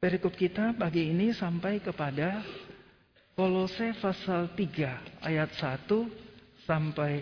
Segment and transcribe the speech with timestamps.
[0.00, 2.40] Perikop kita pagi ini sampai kepada
[3.36, 7.20] Kolose pasal 3 ayat 1 sampai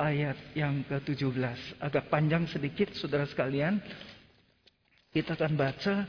[0.00, 1.84] ayat yang ke-17.
[1.84, 3.76] Agak panjang sedikit saudara sekalian.
[5.12, 6.08] Kita akan baca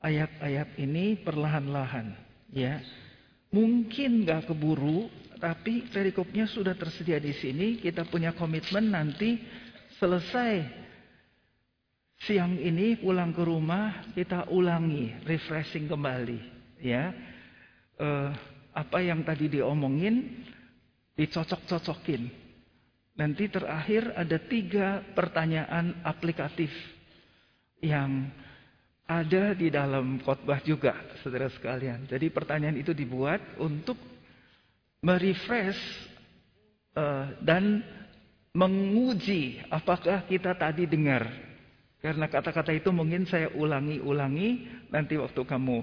[0.00, 2.16] ayat-ayat ini perlahan-lahan
[2.48, 2.80] ya.
[3.52, 7.76] Mungkin gak keburu, tapi perikopnya sudah tersedia di sini.
[7.76, 9.44] Kita punya komitmen nanti
[10.00, 10.87] selesai
[12.26, 16.40] siang ini pulang ke rumah kita ulangi, refreshing kembali,
[16.82, 17.14] ya.
[17.98, 18.30] Uh,
[18.74, 20.46] apa yang tadi diomongin
[21.18, 22.30] dicocok-cocokin.
[23.18, 26.70] Nanti terakhir ada tiga pertanyaan aplikatif
[27.82, 28.30] yang
[29.02, 32.06] ada di dalam khotbah juga, saudara sekalian.
[32.06, 33.98] Jadi pertanyaan itu dibuat untuk
[35.02, 35.80] merefresh
[36.94, 37.82] uh, dan
[38.54, 41.47] menguji apakah kita tadi dengar
[41.98, 45.82] karena kata-kata itu mungkin saya ulangi-ulangi, nanti waktu kamu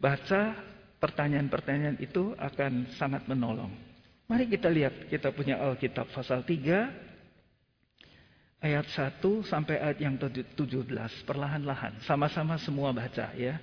[0.00, 0.56] baca
[0.96, 3.68] pertanyaan-pertanyaan itu akan sangat menolong.
[4.24, 10.56] Mari kita lihat, kita punya Alkitab pasal 3 ayat 1 sampai ayat yang 17,
[11.28, 13.60] perlahan-lahan, sama-sama semua baca ya.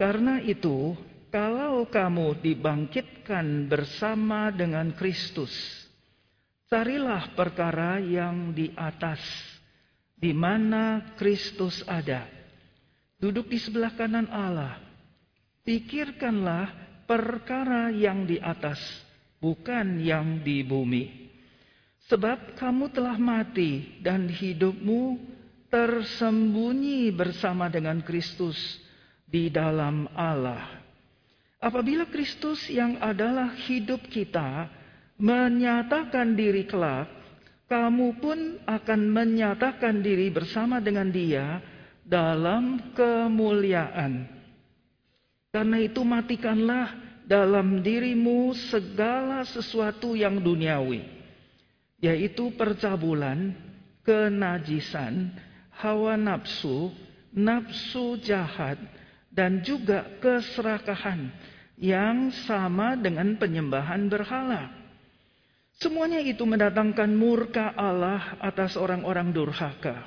[0.00, 0.96] Karena itu,
[1.28, 5.52] kalau kamu dibangkitkan bersama dengan Kristus,
[6.72, 9.20] carilah perkara yang di atas
[10.20, 12.28] di mana Kristus ada.
[13.16, 14.76] Duduk di sebelah kanan Allah.
[15.64, 16.72] Pikirkanlah
[17.08, 18.80] perkara yang di atas,
[19.40, 21.32] bukan yang di bumi.
[22.08, 25.20] Sebab kamu telah mati dan hidupmu
[25.72, 28.56] tersembunyi bersama dengan Kristus
[29.24, 30.80] di dalam Allah.
[31.60, 34.66] Apabila Kristus yang adalah hidup kita
[35.20, 37.19] menyatakan diri kelak,
[37.70, 41.62] kamu pun akan menyatakan diri bersama dengan dia
[42.02, 44.26] dalam kemuliaan.
[45.54, 46.90] Karena itu matikanlah
[47.22, 51.06] dalam dirimu segala sesuatu yang duniawi,
[52.02, 53.54] yaitu percabulan,
[54.02, 55.30] kenajisan,
[55.70, 56.90] hawa nafsu,
[57.30, 58.82] nafsu jahat,
[59.30, 61.30] dan juga keserakahan
[61.78, 64.79] yang sama dengan penyembahan berhala.
[65.80, 70.04] Semuanya itu mendatangkan murka Allah atas orang-orang durhaka.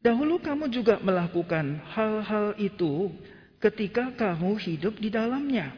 [0.00, 3.12] Dahulu kamu juga melakukan hal-hal itu
[3.60, 5.76] ketika kamu hidup di dalamnya.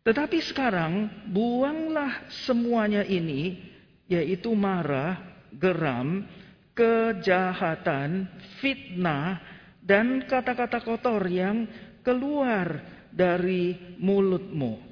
[0.00, 3.60] Tetapi sekarang buanglah semuanya ini,
[4.08, 5.20] yaitu marah,
[5.52, 6.24] geram,
[6.72, 8.24] kejahatan,
[8.64, 9.36] fitnah,
[9.84, 11.68] dan kata-kata kotor yang
[12.00, 12.80] keluar
[13.12, 14.89] dari mulutmu.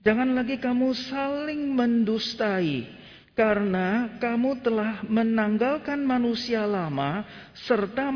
[0.00, 2.88] Jangan lagi kamu saling mendustai,
[3.36, 7.20] karena kamu telah menanggalkan manusia lama
[7.68, 8.08] serta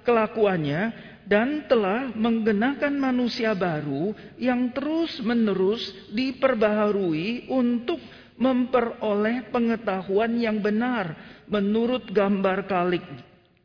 [0.00, 0.82] kelakuannya
[1.28, 8.00] dan telah menggenakan manusia baru yang terus-menerus diperbaharui untuk
[8.40, 11.20] memperoleh pengetahuan yang benar
[11.52, 13.04] menurut gambar kalik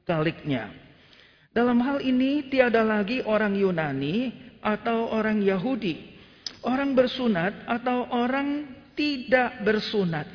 [0.03, 0.75] kaliknya.
[1.55, 6.14] Dalam hal ini tiada lagi orang Yunani atau orang Yahudi
[6.65, 8.65] orang bersunat atau orang
[8.97, 10.25] tidak bersunat,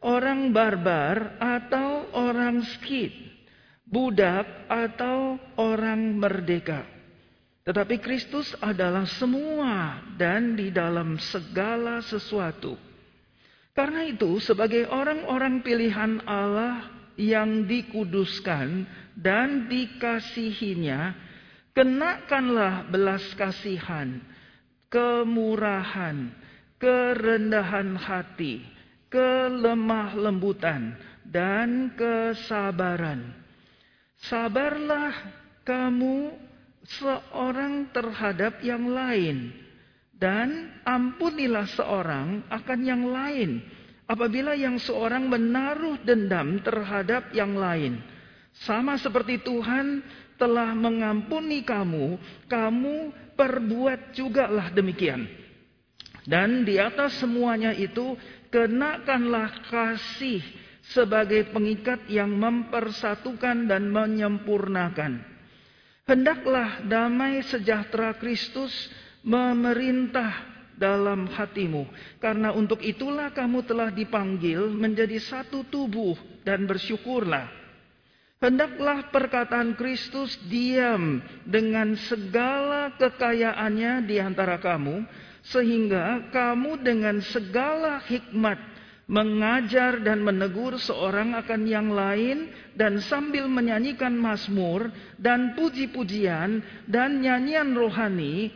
[0.00, 3.10] orang barbar atau orang skit,
[3.84, 6.86] budak atau orang merdeka.
[7.62, 12.74] Tetapi Kristus adalah semua dan di dalam segala sesuatu.
[13.72, 21.14] Karena itu, sebagai orang-orang pilihan Allah yang dikuduskan dan dikasihinya,
[21.72, 24.20] kenakanlah belas kasihan,
[24.92, 26.28] kemurahan,
[26.76, 28.60] kerendahan hati,
[29.08, 30.92] kelemah lembutan,
[31.24, 33.32] dan kesabaran.
[34.20, 35.16] Sabarlah
[35.64, 36.36] kamu
[36.84, 39.56] seorang terhadap yang lain,
[40.20, 43.64] dan ampunilah seorang akan yang lain.
[44.06, 47.96] Apabila yang seorang menaruh dendam terhadap yang lain,
[48.52, 50.04] sama seperti Tuhan
[50.42, 52.18] telah mengampuni kamu,
[52.50, 55.22] kamu perbuat juga lah demikian.
[56.26, 58.18] Dan di atas semuanya itu
[58.50, 60.42] kenakanlah kasih
[60.82, 65.22] sebagai pengikat yang mempersatukan dan menyempurnakan.
[66.02, 68.74] Hendaklah damai sejahtera Kristus
[69.22, 71.86] memerintah dalam hatimu.
[72.18, 77.61] Karena untuk itulah kamu telah dipanggil menjadi satu tubuh dan bersyukurlah.
[78.42, 85.06] Hendaklah perkataan Kristus diam dengan segala kekayaannya di antara kamu,
[85.46, 88.58] sehingga kamu dengan segala hikmat
[89.06, 94.90] mengajar dan menegur seorang akan yang lain dan sambil menyanyikan mazmur
[95.22, 98.50] dan puji-pujian dan nyanyian rohani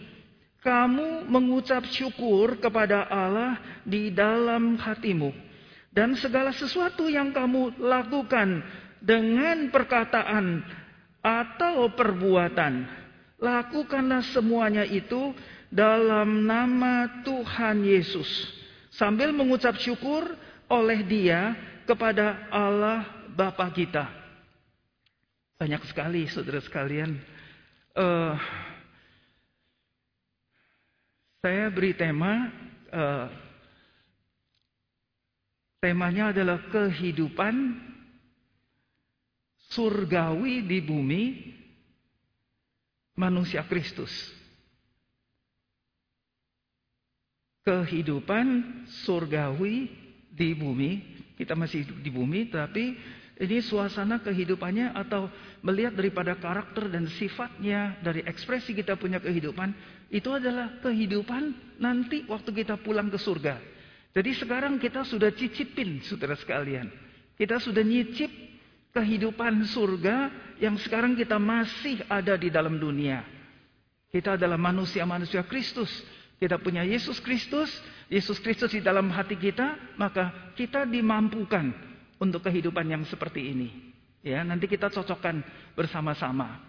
[0.66, 5.30] kamu mengucap syukur kepada Allah di dalam hatimu.
[5.94, 8.66] Dan segala sesuatu yang kamu lakukan
[9.00, 10.64] dengan perkataan
[11.20, 12.87] atau perbuatan
[13.37, 15.34] lakukanlah semuanya itu
[15.69, 18.28] dalam nama Tuhan Yesus
[18.94, 20.25] sambil mengucap syukur
[20.70, 21.54] oleh Dia
[21.84, 23.06] kepada Allah
[23.37, 24.08] Bapa kita.
[25.56, 27.16] Banyak sekali saudara sekalian.
[27.96, 28.37] Uh,
[31.40, 32.52] saya beri tema
[32.93, 33.28] uh,
[35.81, 37.54] temanya adalah kehidupan
[39.76, 41.23] surgawi di bumi
[43.20, 44.37] manusia Kristus.
[47.67, 48.46] kehidupan
[49.02, 49.90] surgawi
[50.31, 51.19] di bumi.
[51.34, 52.94] Kita masih hidup di bumi, tapi
[53.37, 55.28] ini suasana kehidupannya atau
[55.61, 59.75] melihat daripada karakter dan sifatnya dari ekspresi kita punya kehidupan,
[60.08, 63.61] itu adalah kehidupan nanti waktu kita pulang ke surga.
[64.17, 66.88] Jadi sekarang kita sudah cicipin, saudara sekalian.
[67.37, 68.32] Kita sudah nyicip
[68.96, 73.20] kehidupan surga yang sekarang kita masih ada di dalam dunia.
[74.08, 75.93] Kita adalah manusia-manusia Kristus
[76.37, 77.72] kita punya Yesus Kristus,
[78.12, 81.72] Yesus Kristus di dalam hati kita, maka kita dimampukan
[82.20, 83.69] untuk kehidupan yang seperti ini.
[84.20, 85.40] Ya, nanti kita cocokkan
[85.72, 86.60] bersama-sama.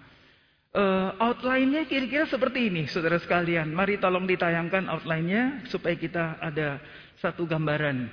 [0.71, 3.67] Uh, outline-nya kira-kira seperti ini, saudara sekalian.
[3.75, 6.79] Mari tolong ditayangkan outline-nya supaya kita ada
[7.19, 8.07] satu gambaran.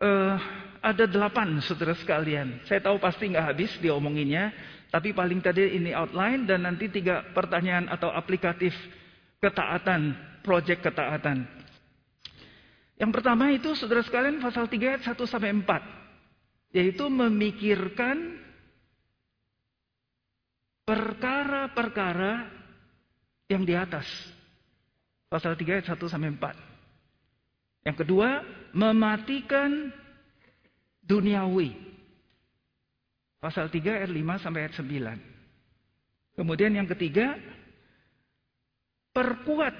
[0.00, 0.40] Uh,
[0.80, 2.64] ada delapan, saudara sekalian.
[2.64, 4.52] Saya tahu pasti nggak habis diomonginnya,
[4.88, 8.72] tapi paling tadi ini outline dan nanti tiga pertanyaan atau aplikatif
[9.38, 11.44] ketaatan, proyek ketaatan.
[13.00, 16.76] Yang pertama itu saudara sekalian pasal 3 ayat 1 sampai 4.
[16.76, 18.36] Yaitu memikirkan
[20.84, 22.44] perkara-perkara
[23.48, 24.04] yang di atas.
[25.32, 27.88] Pasal 3 ayat 1 sampai 4.
[27.88, 28.44] Yang kedua,
[28.76, 29.96] mematikan
[31.10, 31.74] duniawi.
[33.42, 36.38] Pasal 3 ayat 5 sampai ayat 9.
[36.38, 37.34] Kemudian yang ketiga,
[39.10, 39.74] perkuat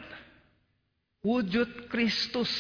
[1.23, 2.51] wujud Kristus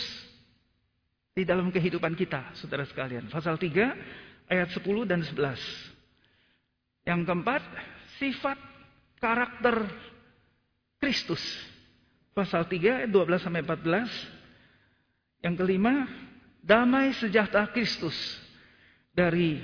[1.35, 3.27] di dalam kehidupan kita, saudara sekalian.
[3.27, 5.59] Pasal 3 ayat 10 dan 11.
[7.09, 7.63] Yang keempat,
[8.23, 8.59] sifat
[9.19, 9.89] karakter
[11.01, 11.41] Kristus.
[12.37, 14.07] Pasal 3 ayat 12 sampai 14.
[15.41, 16.05] Yang kelima,
[16.61, 18.15] damai sejahtera Kristus.
[19.11, 19.59] Dari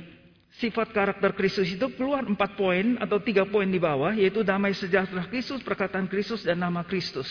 [0.57, 5.29] sifat karakter Kristus itu keluar empat poin atau tiga poin di bawah, yaitu damai sejahtera
[5.29, 7.29] Kristus, perkataan Kristus, dan nama Kristus.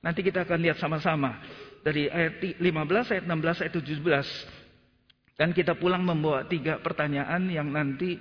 [0.00, 1.38] Nanti kita akan lihat sama-sama
[1.84, 5.40] dari ayat 15, ayat 16, ayat 17.
[5.40, 8.20] Dan kita pulang membawa tiga pertanyaan yang nanti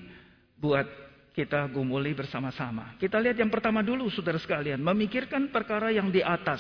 [0.56, 0.88] buat
[1.36, 2.96] kita gumuli bersama-sama.
[3.00, 6.60] Kita lihat yang pertama dulu, saudara sekalian, memikirkan perkara yang di atas.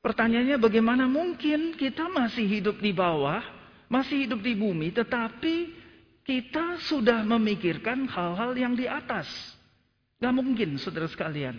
[0.00, 3.42] Pertanyaannya bagaimana mungkin kita masih hidup di bawah,
[3.90, 5.54] masih hidup di bumi, tetapi
[6.22, 9.26] kita sudah memikirkan hal-hal yang di atas.
[10.22, 11.58] Gak mungkin, saudara sekalian.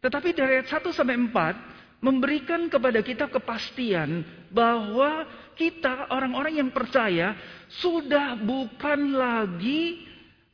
[0.00, 7.36] Tetapi dari ayat 1 sampai 4 memberikan kepada kita kepastian bahwa kita orang-orang yang percaya
[7.68, 10.06] sudah bukan lagi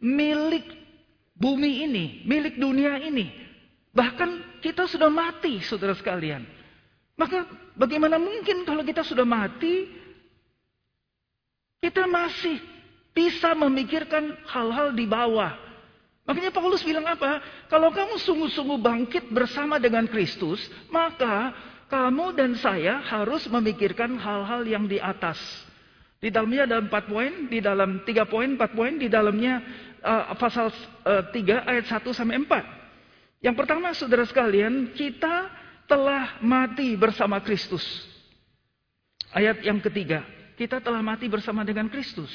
[0.02, 0.66] milik
[1.38, 3.30] bumi ini, milik dunia ini.
[3.92, 6.42] Bahkan kita sudah mati, saudara sekalian.
[7.14, 7.44] Maka
[7.76, 10.01] bagaimana mungkin kalau kita sudah mati,
[11.82, 12.62] kita masih
[13.10, 15.50] bisa memikirkan hal-hal di bawah.
[16.22, 17.42] Makanya Paulus bilang apa?
[17.66, 21.50] Kalau kamu sungguh-sungguh bangkit bersama dengan Kristus, maka
[21.90, 25.36] kamu dan saya harus memikirkan hal-hal yang di atas.
[26.22, 29.58] Di dalamnya ada empat poin, di dalam tiga poin, empat poin, di dalamnya
[29.98, 30.70] uh, pasal
[31.02, 32.62] uh, ayat satu sampai empat.
[33.42, 35.50] Yang pertama, saudara sekalian, kita
[35.90, 37.82] telah mati bersama Kristus.
[39.34, 40.22] Ayat yang ketiga,
[40.56, 42.30] kita telah mati bersama dengan Kristus.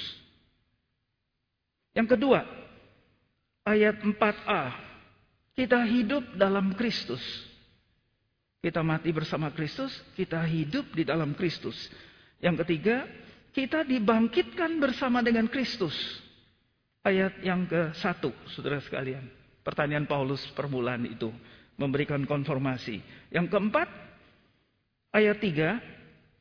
[1.98, 2.46] Yang kedua,
[3.66, 4.64] ayat 4a.
[5.58, 7.22] Kita hidup dalam Kristus.
[8.62, 11.74] Kita mati bersama Kristus, kita hidup di dalam Kristus.
[12.38, 13.10] Yang ketiga,
[13.58, 15.94] kita dibangkitkan bersama dengan Kristus.
[17.02, 19.26] Ayat yang ke satu, saudara sekalian.
[19.66, 21.34] Pertanyaan Paulus permulaan itu
[21.74, 23.02] memberikan konformasi.
[23.34, 23.90] Yang keempat,
[25.14, 25.82] ayat tiga,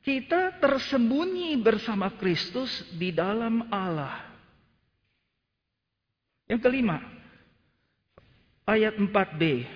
[0.07, 4.23] kita tersembunyi bersama Kristus di dalam Allah.
[6.47, 7.03] Yang kelima,
[8.71, 9.67] ayat 4b.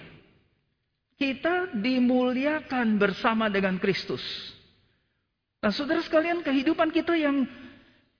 [1.18, 4.22] Kita dimuliakan bersama dengan Kristus.
[5.58, 7.44] Nah, saudara sekalian, kehidupan kita yang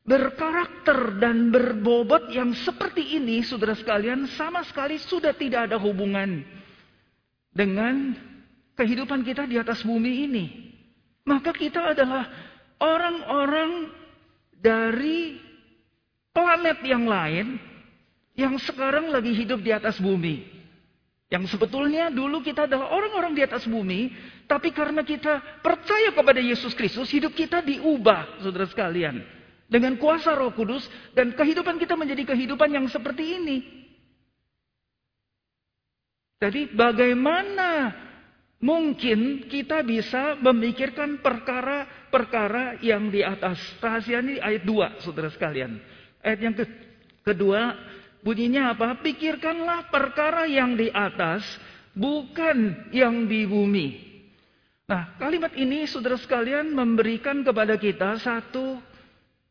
[0.02, 6.43] berkarakter dan berbobot yang seperti ini, saudara sekalian, sama sekali sudah tidak ada hubungan
[7.55, 8.19] dengan
[8.75, 10.70] kehidupan kita di atas bumi ini.
[11.25, 12.27] Maka kita adalah
[12.81, 13.93] orang-orang
[14.57, 15.37] dari
[16.33, 17.61] planet yang lain
[18.37, 20.49] yang sekarang lagi hidup di atas bumi.
[21.31, 24.11] Yang sebetulnya dulu kita adalah orang-orang di atas bumi,
[24.50, 29.23] tapi karena kita percaya kepada Yesus Kristus, hidup kita diubah, saudara sekalian.
[29.71, 30.83] Dengan kuasa roh kudus,
[31.15, 33.59] dan kehidupan kita menjadi kehidupan yang seperti ini.
[36.43, 37.95] Jadi bagaimana
[38.61, 43.59] mungkin kita bisa memikirkan perkara-perkara yang di atas.
[43.81, 45.81] Rahasia ini ayat 2, saudara sekalian.
[46.21, 46.64] Ayat yang ke
[47.25, 47.75] kedua,
[48.21, 49.00] Bunyinya apa?
[49.00, 51.40] Pikirkanlah perkara yang di atas,
[51.97, 53.88] bukan yang di bumi.
[54.85, 58.76] Nah, kalimat ini saudara sekalian memberikan kepada kita satu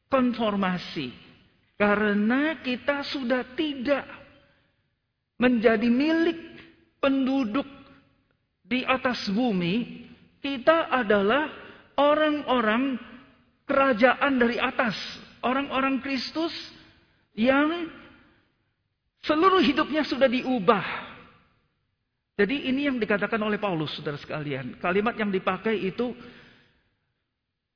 [0.06, 1.10] konformasi.
[1.80, 4.04] Karena kita sudah tidak
[5.40, 6.38] menjadi milik
[7.00, 7.66] penduduk
[8.70, 10.06] di atas bumi,
[10.40, 11.50] kita adalah
[11.98, 13.02] orang-orang
[13.66, 14.96] kerajaan dari atas,
[15.42, 16.54] orang-orang Kristus
[17.34, 17.90] yang
[19.20, 20.86] Seluruh hidupnya sudah diubah.
[22.40, 24.80] Jadi ini yang dikatakan oleh Paulus, saudara sekalian.
[24.80, 26.16] Kalimat yang dipakai itu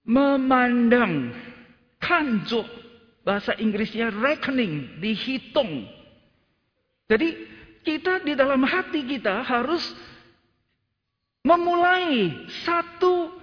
[0.08, 1.36] memandang,
[2.00, 2.64] kanjo,
[3.28, 5.84] bahasa Inggrisnya reckoning, dihitung.
[7.12, 7.28] Jadi
[7.84, 9.84] kita di dalam hati kita harus
[11.44, 13.36] memulai satu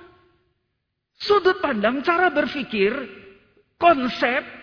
[1.20, 2.96] sudut pandang, cara berpikir,
[3.76, 4.60] konsep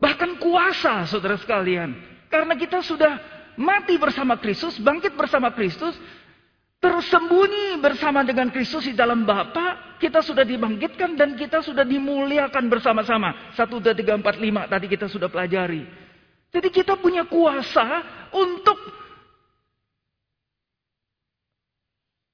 [0.00, 1.92] Bahkan kuasa saudara sekalian.
[2.32, 3.20] Karena kita sudah
[3.60, 5.92] mati bersama Kristus, bangkit bersama Kristus,
[6.80, 13.52] tersembunyi bersama dengan Kristus di dalam Bapa, kita sudah dibangkitkan dan kita sudah dimuliakan bersama-sama.
[13.52, 15.84] 1, 2, 3, 4, 5 tadi kita sudah pelajari.
[16.50, 17.86] Jadi kita punya kuasa
[18.34, 18.78] untuk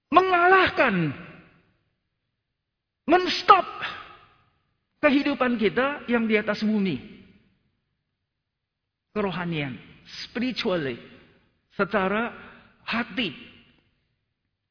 [0.08, 1.12] mengalahkan,
[3.04, 3.66] menstop
[5.04, 7.16] kehidupan kita yang di atas bumi
[9.16, 9.80] kerohanian,
[10.28, 11.00] spiritually,
[11.72, 12.36] secara
[12.84, 13.32] hati.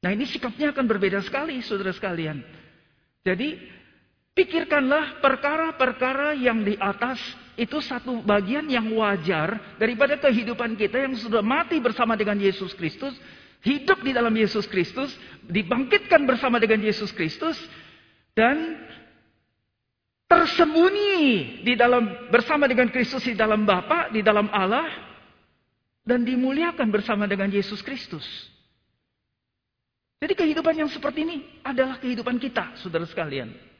[0.06, 2.46] Nah ini sikapnya akan berbeda sekali saudara sekalian.
[3.26, 3.58] Jadi
[4.36, 7.16] pikirkanlah perkara-perkara yang di atas
[7.56, 13.16] itu satu bagian yang wajar daripada kehidupan kita yang sudah mati bersama dengan Yesus Kristus,
[13.64, 15.16] hidup di dalam Yesus Kristus,
[15.48, 17.56] dibangkitkan bersama dengan Yesus Kristus,
[18.36, 18.76] dan
[20.28, 24.84] tersembunyi di dalam bersama dengan Kristus di dalam Bapa, di dalam Allah
[26.04, 28.22] dan dimuliakan bersama dengan Yesus Kristus.
[30.20, 33.75] Jadi kehidupan yang seperti ini adalah kehidupan kita, saudara sekalian.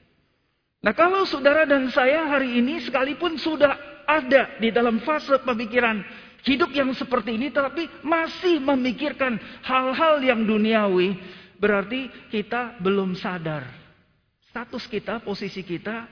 [0.86, 3.74] Nah, kalau saudara dan saya hari ini sekalipun sudah
[4.06, 5.98] ada di dalam fase pemikiran
[6.46, 9.34] hidup yang seperti ini tapi masih memikirkan
[9.66, 11.18] hal-hal yang duniawi,
[11.58, 13.66] berarti kita belum sadar
[14.46, 16.06] status kita, posisi kita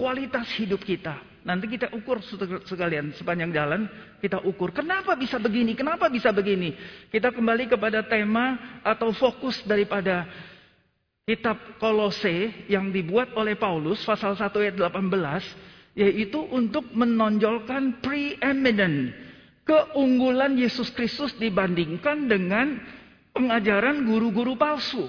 [0.00, 1.20] kualitas hidup kita.
[1.44, 2.24] Nanti kita ukur
[2.64, 3.84] sekalian sepanjang jalan,
[4.24, 6.72] kita ukur kenapa bisa begini, kenapa bisa begini.
[7.12, 10.24] Kita kembali kepada tema atau fokus daripada
[11.28, 19.12] kitab Kolose yang dibuat oleh Paulus pasal 1 ayat 18 yaitu untuk menonjolkan preeminent
[19.68, 22.80] keunggulan Yesus Kristus dibandingkan dengan
[23.36, 25.04] pengajaran guru-guru palsu.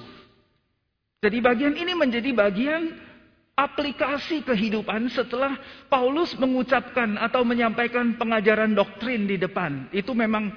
[1.23, 2.99] Jadi bagian ini menjadi bagian
[3.55, 5.55] aplikasi kehidupan setelah
[5.87, 9.87] Paulus mengucapkan atau menyampaikan pengajaran doktrin di depan.
[9.95, 10.51] Itu memang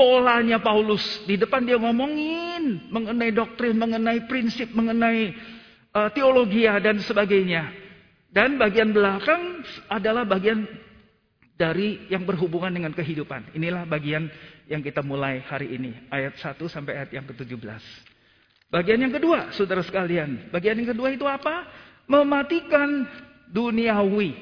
[0.00, 1.04] polanya Paulus.
[1.28, 5.36] Di depan dia ngomongin mengenai doktrin, mengenai prinsip, mengenai
[5.92, 7.68] uh, teologi dan sebagainya.
[8.32, 9.60] Dan bagian belakang
[9.92, 10.64] adalah bagian
[11.60, 13.52] dari yang berhubungan dengan kehidupan.
[13.52, 14.32] Inilah bagian
[14.64, 15.92] yang kita mulai hari ini.
[16.08, 17.84] Ayat 1 sampai ayat yang ke-17.
[18.72, 20.48] Bagian yang kedua, saudara sekalian.
[20.48, 21.68] Bagian yang kedua itu apa?
[22.10, 23.06] mematikan
[23.46, 24.34] duniawi.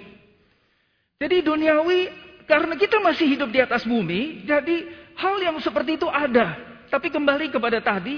[1.21, 2.01] Jadi duniawi
[2.49, 4.89] karena kita masih hidup di atas bumi, jadi
[5.19, 6.55] hal yang seperti itu ada.
[6.89, 8.17] Tapi kembali kepada tadi,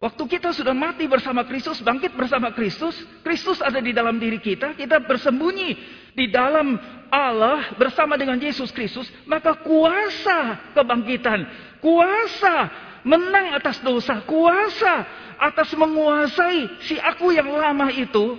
[0.00, 4.74] waktu kita sudah mati bersama Kristus, bangkit bersama Kristus, Kristus ada di dalam diri kita,
[4.74, 5.70] kita bersembunyi
[6.16, 6.74] di dalam
[7.12, 11.46] Allah bersama dengan Yesus Kristus, maka kuasa kebangkitan,
[11.78, 12.72] kuasa
[13.06, 15.06] menang atas dosa, kuasa
[15.38, 18.34] atas menguasai si aku yang lama itu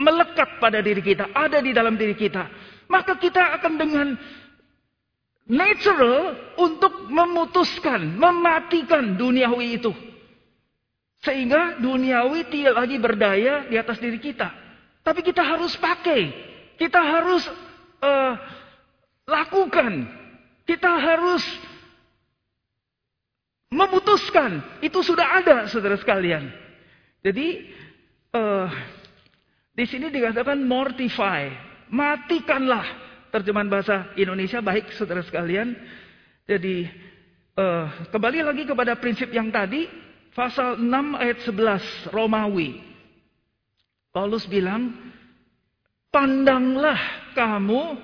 [0.00, 2.48] melekat pada diri kita, ada di dalam diri kita.
[2.90, 4.06] Maka kita akan dengan
[5.50, 9.90] natural untuk memutuskan, mematikan duniawi itu.
[11.20, 14.48] Sehingga duniawi tidak lagi berdaya di atas diri kita.
[15.04, 16.32] Tapi kita harus pakai.
[16.80, 17.44] Kita harus
[18.00, 18.34] uh,
[19.28, 20.08] lakukan.
[20.64, 21.44] Kita harus
[23.68, 24.80] memutuskan.
[24.80, 26.48] Itu sudah ada, saudara sekalian.
[27.20, 27.68] Jadi,
[28.32, 28.70] uh,
[29.76, 31.52] di sini dikatakan mortify.
[31.90, 35.72] Matikanlah terjemahan bahasa Indonesia baik saudara sekalian.
[36.44, 36.90] Jadi
[37.54, 39.86] uh, kembali lagi kepada prinsip yang tadi
[40.34, 40.86] pasal 6
[41.22, 42.82] ayat 11 Romawi.
[44.10, 44.90] Paulus bilang,
[46.10, 46.98] "Pandanglah
[47.38, 47.94] kamu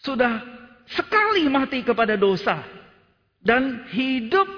[0.00, 0.40] sudah
[0.88, 2.64] sekali mati kepada dosa
[3.44, 4.48] dan hidup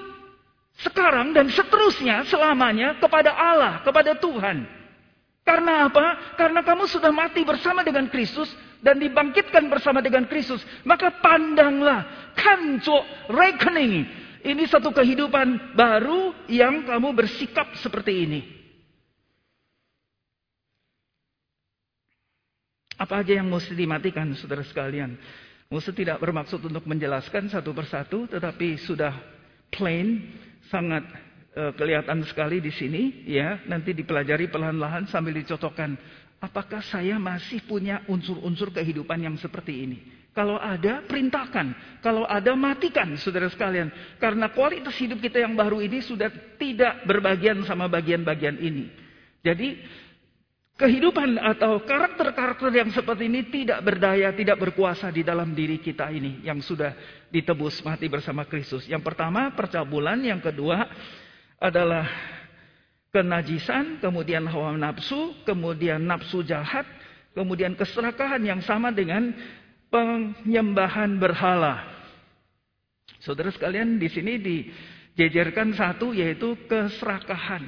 [0.79, 4.63] sekarang dan seterusnya selamanya kepada Allah, kepada Tuhan."
[5.43, 6.39] Karena apa?
[6.39, 8.47] Karena kamu sudah mati bersama dengan Kristus
[8.83, 12.99] dan dibangkitkan bersama dengan Kristus, maka pandanglah kanco
[13.31, 14.21] reckoning.
[14.43, 18.41] Ini satu kehidupan baru yang kamu bersikap seperti ini.
[22.99, 25.15] Apa aja yang mesti dimatikan, saudara sekalian?
[25.71, 29.15] Mesti tidak bermaksud untuk menjelaskan satu persatu, tetapi sudah
[29.73, 30.29] plain,
[30.69, 31.01] sangat
[31.57, 33.25] uh, kelihatan sekali di sini.
[33.25, 35.97] Ya, nanti dipelajari pelan-lahan sambil dicocokkan
[36.43, 39.97] Apakah saya masih punya unsur-unsur kehidupan yang seperti ini?
[40.35, 41.71] Kalau ada, perintahkan.
[42.03, 43.87] Kalau ada, matikan, saudara sekalian.
[44.19, 46.27] Karena kualitas hidup kita yang baru ini sudah
[46.59, 48.91] tidak berbagian sama bagian-bagian ini.
[49.39, 49.79] Jadi,
[50.75, 56.43] kehidupan atau karakter-karakter yang seperti ini tidak berdaya, tidak berkuasa di dalam diri kita ini.
[56.43, 56.91] Yang sudah
[57.31, 58.83] ditebus mati bersama Kristus.
[58.91, 60.19] Yang pertama, percabulan.
[60.19, 60.91] Yang kedua
[61.55, 62.03] adalah
[63.13, 66.83] kenajisan, kemudian hawa nafsu, kemudian nafsu jahat,
[67.37, 69.29] kemudian keserakahan yang sama dengan
[69.93, 71.85] penyembahan berhala.
[73.21, 77.63] Saudara sekalian, di sini dijejerkan satu yaitu keserakahan.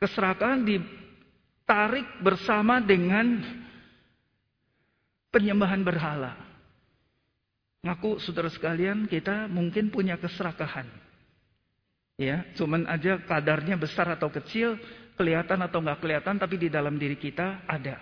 [0.00, 3.44] Keserakahan ditarik bersama dengan
[5.28, 6.32] penyembahan berhala.
[7.84, 11.05] Ngaku saudara sekalian, kita mungkin punya keserakahan.
[12.16, 14.80] Ya, cuman aja kadarnya besar atau kecil,
[15.20, 18.00] kelihatan atau nggak kelihatan, tapi di dalam diri kita ada.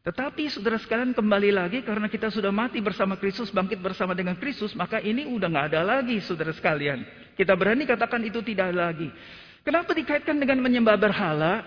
[0.00, 4.72] Tetapi saudara sekalian kembali lagi karena kita sudah mati bersama Kristus, bangkit bersama dengan Kristus,
[4.72, 7.04] maka ini udah nggak ada lagi saudara sekalian.
[7.36, 9.12] Kita berani katakan itu tidak ada lagi.
[9.60, 11.60] Kenapa dikaitkan dengan menyembah berhala?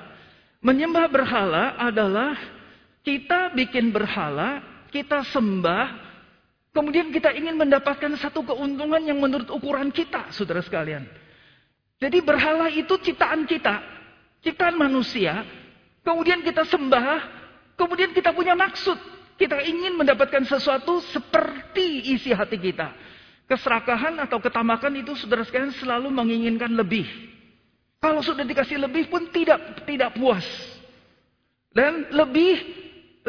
[0.65, 2.33] Menyembah berhala adalah
[3.05, 5.93] kita bikin berhala, kita sembah,
[6.73, 11.21] kemudian kita ingin mendapatkan satu keuntungan yang menurut ukuran kita, saudara sekalian.
[12.03, 13.79] Jadi berhala itu ciptaan kita,
[14.43, 15.47] ciptaan manusia.
[16.03, 17.23] Kemudian kita sembah,
[17.79, 18.99] kemudian kita punya maksud.
[19.39, 22.91] Kita ingin mendapatkan sesuatu seperti isi hati kita.
[23.47, 27.07] Keserakahan atau ketamakan itu saudara sekalian selalu menginginkan lebih.
[28.03, 30.43] Kalau sudah dikasih lebih pun tidak tidak puas.
[31.71, 32.59] Dan lebih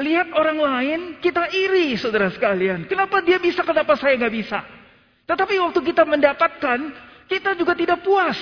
[0.02, 2.90] lihat orang lain kita iri saudara sekalian.
[2.90, 4.66] Kenapa dia bisa, kenapa saya nggak bisa?
[5.30, 6.78] Tetapi waktu kita mendapatkan
[7.30, 8.37] kita juga tidak puas.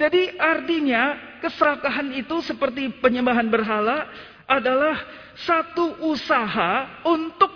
[0.00, 4.08] Jadi artinya keserakahan itu seperti penyembahan berhala
[4.48, 4.96] adalah
[5.36, 7.52] satu usaha untuk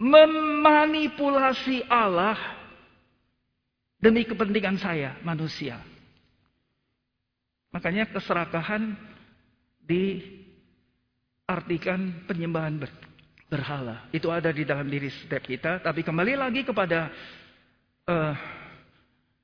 [0.00, 2.34] memanipulasi Allah
[4.00, 5.78] demi kepentingan saya manusia.
[7.70, 8.96] Makanya keserakahan
[11.46, 12.90] diartikan penyembahan ber,
[13.52, 14.08] berhala.
[14.10, 15.84] Itu ada di dalam diri setiap kita.
[15.84, 17.12] Tapi kembali lagi kepada
[18.08, 18.34] uh,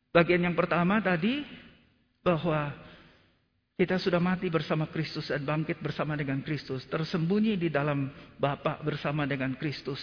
[0.08, 1.44] Bagian yang pertama tadi
[2.24, 2.72] bahwa
[3.78, 9.22] kita sudah mati bersama Kristus dan bangkit bersama dengan Kristus, tersembunyi di dalam Bapa bersama
[9.22, 10.02] dengan Kristus.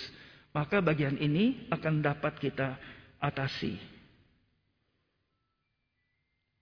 [0.56, 2.80] Maka bagian ini akan dapat kita
[3.20, 3.76] atasi.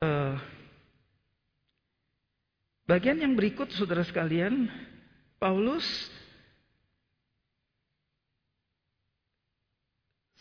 [0.01, 0.41] Uh,
[2.89, 4.65] bagian yang berikut, saudara sekalian,
[5.37, 5.85] Paulus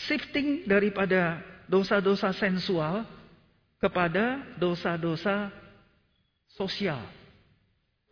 [0.09, 3.09] shifting daripada dosa-dosa sensual
[3.81, 5.49] kepada dosa-dosa
[6.53, 7.01] sosial.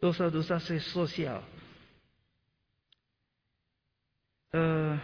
[0.00, 1.44] Dosa-dosa sosial.
[4.50, 4.96] Uh,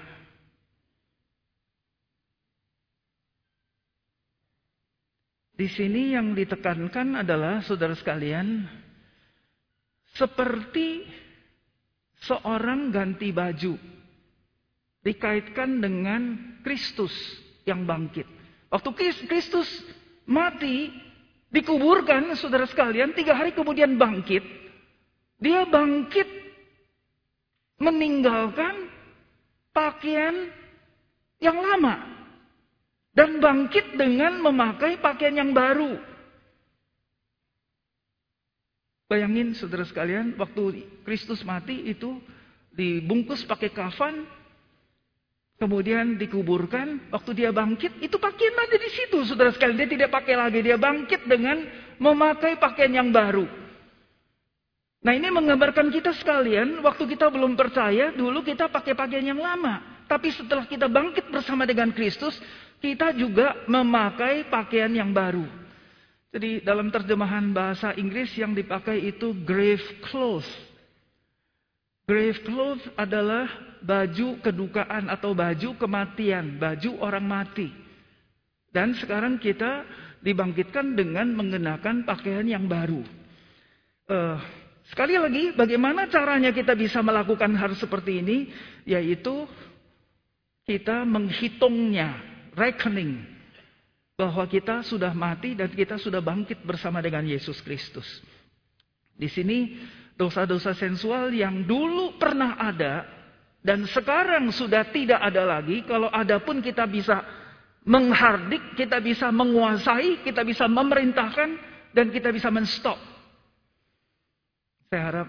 [5.55, 8.65] di sini yang ditekankan adalah saudara sekalian
[10.17, 11.05] seperti
[12.25, 13.77] seorang ganti baju
[15.05, 16.23] dikaitkan dengan
[16.65, 17.13] Kristus
[17.69, 18.36] yang bangkit.
[18.67, 18.91] Waktu
[19.31, 19.69] Kristus
[20.27, 20.91] mati,
[21.55, 24.43] dikuburkan, saudara sekalian, tiga hari kemudian bangkit.
[25.39, 26.27] Dia bangkit
[27.79, 28.91] meninggalkan
[29.71, 30.51] pakaian
[31.39, 32.17] yang lama.
[33.17, 35.97] Dan bangkit dengan memakai pakaian yang baru.
[39.07, 42.21] Bayangin saudara sekalian, waktu Kristus mati itu
[42.77, 44.27] dibungkus pakai kafan,
[45.57, 49.77] kemudian dikuburkan, waktu dia bangkit, itu pakaian ada di situ saudara sekalian.
[49.85, 51.65] Dia tidak pakai lagi, dia bangkit dengan
[51.97, 53.49] memakai pakaian yang baru.
[55.07, 60.03] Nah ini menggambarkan kita sekalian, waktu kita belum percaya, dulu kita pakai pakaian yang lama.
[60.07, 62.39] Tapi setelah kita bangkit bersama dengan Kristus,
[62.79, 65.47] kita juga memakai pakaian yang baru.
[66.31, 70.47] Jadi dalam terjemahan bahasa Inggris yang dipakai itu grave clothes.
[72.07, 73.51] Grave clothes adalah
[73.83, 77.69] baju kedukaan atau baju kematian, baju orang mati.
[78.71, 79.83] Dan sekarang kita
[80.23, 83.03] dibangkitkan dengan mengenakan pakaian yang baru.
[84.07, 84.39] Uh,
[84.87, 88.55] Sekali lagi, bagaimana caranya kita bisa melakukan hal seperti ini?
[88.87, 89.51] Yaitu
[90.63, 92.15] kita menghitungnya,
[92.55, 93.19] reckoning.
[94.15, 98.07] Bahwa kita sudah mati dan kita sudah bangkit bersama dengan Yesus Kristus.
[99.19, 99.75] Di sini
[100.17, 103.05] dosa-dosa sensual yang dulu pernah ada
[103.61, 105.85] dan sekarang sudah tidak ada lagi.
[105.85, 107.21] Kalau ada pun kita bisa
[107.87, 111.51] menghardik, kita bisa menguasai, kita bisa memerintahkan
[111.93, 112.99] dan kita bisa menstop.
[114.87, 115.29] Saya harap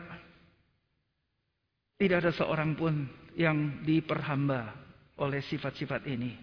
[1.97, 4.73] tidak ada seorang pun yang diperhamba
[5.17, 6.33] oleh sifat-sifat ini.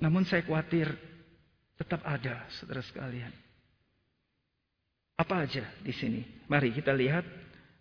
[0.00, 0.88] Namun saya khawatir
[1.76, 3.41] tetap ada, saudara sekalian.
[5.22, 6.26] Apa aja di sini?
[6.50, 7.22] Mari kita lihat.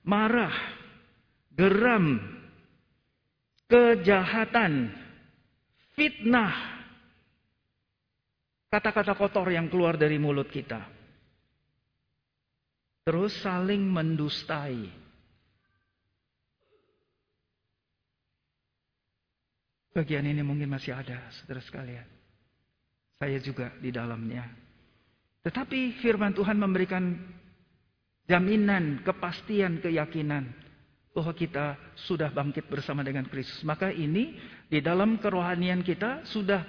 [0.06, 0.54] Marah,
[1.54, 2.18] geram,
[3.70, 4.90] kejahatan,
[5.94, 6.82] fitnah,
[8.72, 10.80] Kata-kata kotor yang keluar dari mulut kita.
[13.04, 14.88] Terus saling mendustai.
[19.92, 22.08] Bagian ini mungkin masih ada, saudara sekalian.
[23.20, 24.48] Saya juga di dalamnya.
[25.42, 27.18] Tetapi firman Tuhan memberikan
[28.30, 30.48] jaminan, kepastian, keyakinan
[31.12, 31.76] bahwa kita
[32.08, 33.60] sudah bangkit bersama dengan Kristus.
[33.68, 34.38] Maka ini
[34.72, 36.64] di dalam kerohanian kita sudah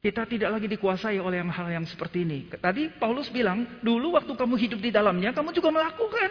[0.00, 2.48] kita tidak lagi dikuasai oleh hal yang seperti ini.
[2.48, 6.30] Tadi Paulus bilang, dulu waktu kamu hidup di dalamnya, kamu juga melakukan.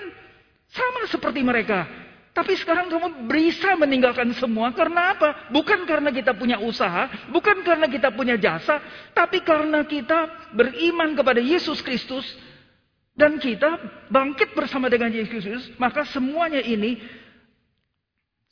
[0.69, 1.85] Sama seperti mereka.
[2.29, 5.49] Tapi sekarang kamu bisa meninggalkan semua karena apa?
[5.49, 8.79] Bukan karena kita punya usaha, bukan karena kita punya jasa,
[9.17, 12.25] tapi karena kita beriman kepada Yesus Kristus
[13.17, 13.81] dan kita
[14.13, 17.01] bangkit bersama dengan Yesus Kristus, maka semuanya ini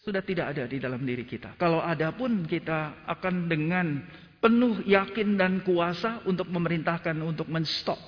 [0.02, 1.54] sudah tidak ada di dalam diri kita.
[1.56, 4.04] Kalau ada pun kita akan dengan
[4.42, 8.00] penuh yakin dan kuasa untuk memerintahkan untuk menstop.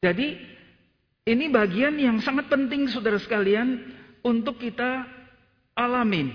[0.00, 0.36] Jadi
[1.24, 3.80] ini bagian yang sangat penting saudara sekalian
[4.24, 5.04] untuk kita
[5.76, 6.32] alamin.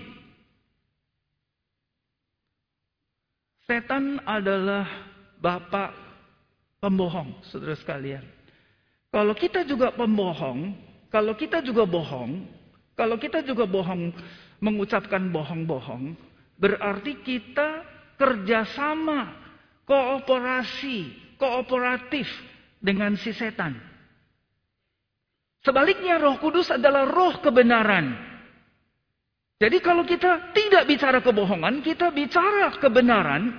[3.65, 4.85] Setan adalah
[5.41, 5.93] bapak
[6.81, 8.25] pembohong, saudara sekalian.
[9.09, 10.73] Kalau kita juga pembohong,
[11.09, 12.45] kalau kita juga bohong,
[12.93, 14.13] kalau kita juga bohong,
[14.61, 16.13] mengucapkan bohong-bohong,
[16.61, 17.81] berarti kita
[18.19, 19.33] kerjasama,
[19.89, 22.27] kooperasi, kooperatif
[22.83, 23.88] dengan si setan.
[25.59, 28.15] Sebaliknya roh kudus adalah roh kebenaran.
[29.59, 33.51] Jadi kalau kita tidak bicara kebohongan, kita bicara kebenaran,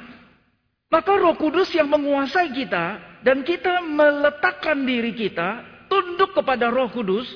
[0.89, 5.61] maka roh kudus yang menguasai kita dan kita meletakkan diri kita
[5.93, 7.29] tunduk kepada roh kudus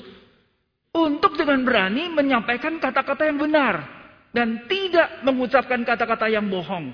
[0.97, 3.85] untuk dengan berani menyampaikan kata-kata yang benar
[4.33, 6.89] dan tidak mengucapkan kata-kata yang bohong.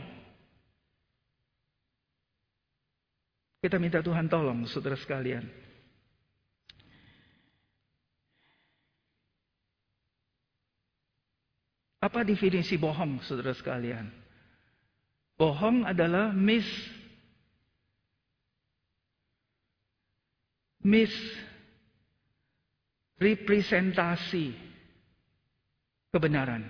[3.61, 5.70] Kita minta Tuhan tolong saudara sekalian.
[12.01, 14.09] Apa definisi bohong saudara sekalian?
[15.37, 16.65] Bohong adalah mis
[20.81, 21.13] mis
[23.21, 24.49] representasi
[26.09, 26.65] kebenaran.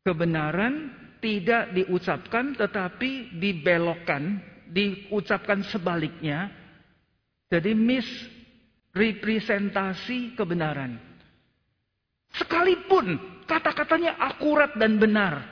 [0.00, 4.40] Kebenaran tidak diucapkan tetapi dibelokkan,
[4.72, 6.48] diucapkan sebaliknya.
[7.52, 11.09] Jadi misrepresentasi kebenaran.
[12.36, 15.42] Sekalipun kata-katanya akurat dan benar.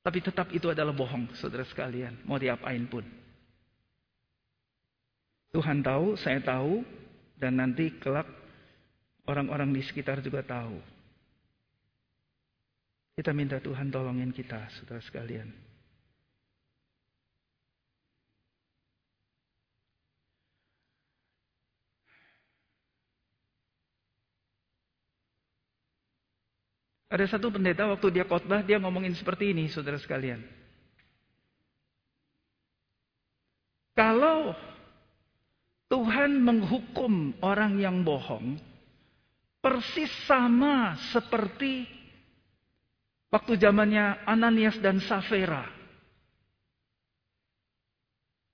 [0.00, 2.24] Tapi tetap itu adalah bohong, saudara sekalian.
[2.24, 3.04] Mau diapain pun.
[5.50, 6.80] Tuhan tahu, saya tahu,
[7.36, 8.28] dan nanti kelak
[9.28, 10.78] orang-orang di sekitar juga tahu.
[13.16, 15.69] Kita minta Tuhan tolongin kita, saudara sekalian.
[27.10, 30.38] Ada satu pendeta waktu dia khotbah dia ngomongin seperti ini, saudara sekalian.
[33.98, 34.54] Kalau
[35.90, 38.62] Tuhan menghukum orang yang bohong,
[39.58, 41.84] persis sama seperti
[43.28, 45.66] waktu zamannya Ananias dan Safira.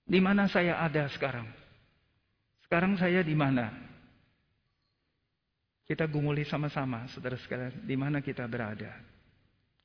[0.09, 1.45] Di mana saya ada sekarang?
[2.65, 3.86] Sekarang saya di mana?
[5.87, 8.91] Kita gumuli sama-sama, saudara sekalian, di mana kita berada.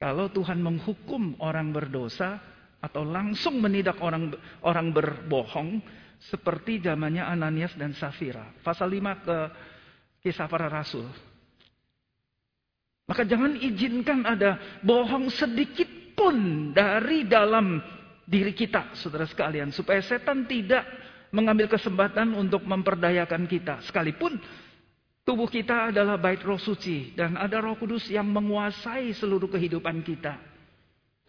[0.01, 2.41] Kalau Tuhan menghukum orang berdosa
[2.81, 4.33] atau langsung menidak orang
[4.65, 5.77] orang berbohong,
[6.17, 8.49] seperti zamannya Ananias dan Safira.
[8.65, 9.37] Pasal 5 ke
[10.25, 11.05] kisah para rasul.
[13.05, 17.77] Maka jangan izinkan ada bohong sedikit pun dari dalam
[18.25, 19.69] diri kita, saudara sekalian.
[19.69, 20.81] Supaya setan tidak
[21.29, 23.85] mengambil kesempatan untuk memperdayakan kita.
[23.85, 24.37] Sekalipun
[25.23, 27.13] tubuh kita adalah bait roh suci.
[27.17, 30.37] Dan ada roh kudus yang menguasai seluruh kehidupan kita.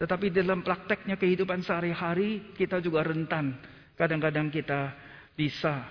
[0.01, 3.55] Tetapi dalam prakteknya kehidupan sehari-hari kita juga rentan
[3.97, 4.97] Kadang-kadang kita
[5.37, 5.85] bisa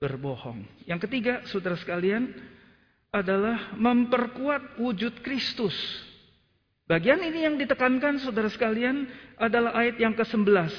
[0.00, 0.64] berbohong.
[0.88, 2.32] Yang ketiga, saudara sekalian,
[3.12, 5.76] adalah memperkuat wujud Kristus.
[6.90, 9.06] Bagian ini yang ditekankan saudara sekalian
[9.38, 10.72] adalah ayat yang ke-11.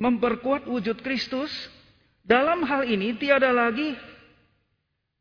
[0.00, 1.52] Memperkuat wujud Kristus.
[2.20, 3.96] Dalam hal ini tiada lagi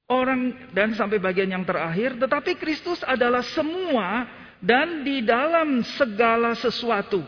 [0.10, 2.18] orang dan sampai bagian yang terakhir.
[2.18, 4.26] Tetapi Kristus adalah semua
[4.60, 7.22] dan di dalam segala sesuatu.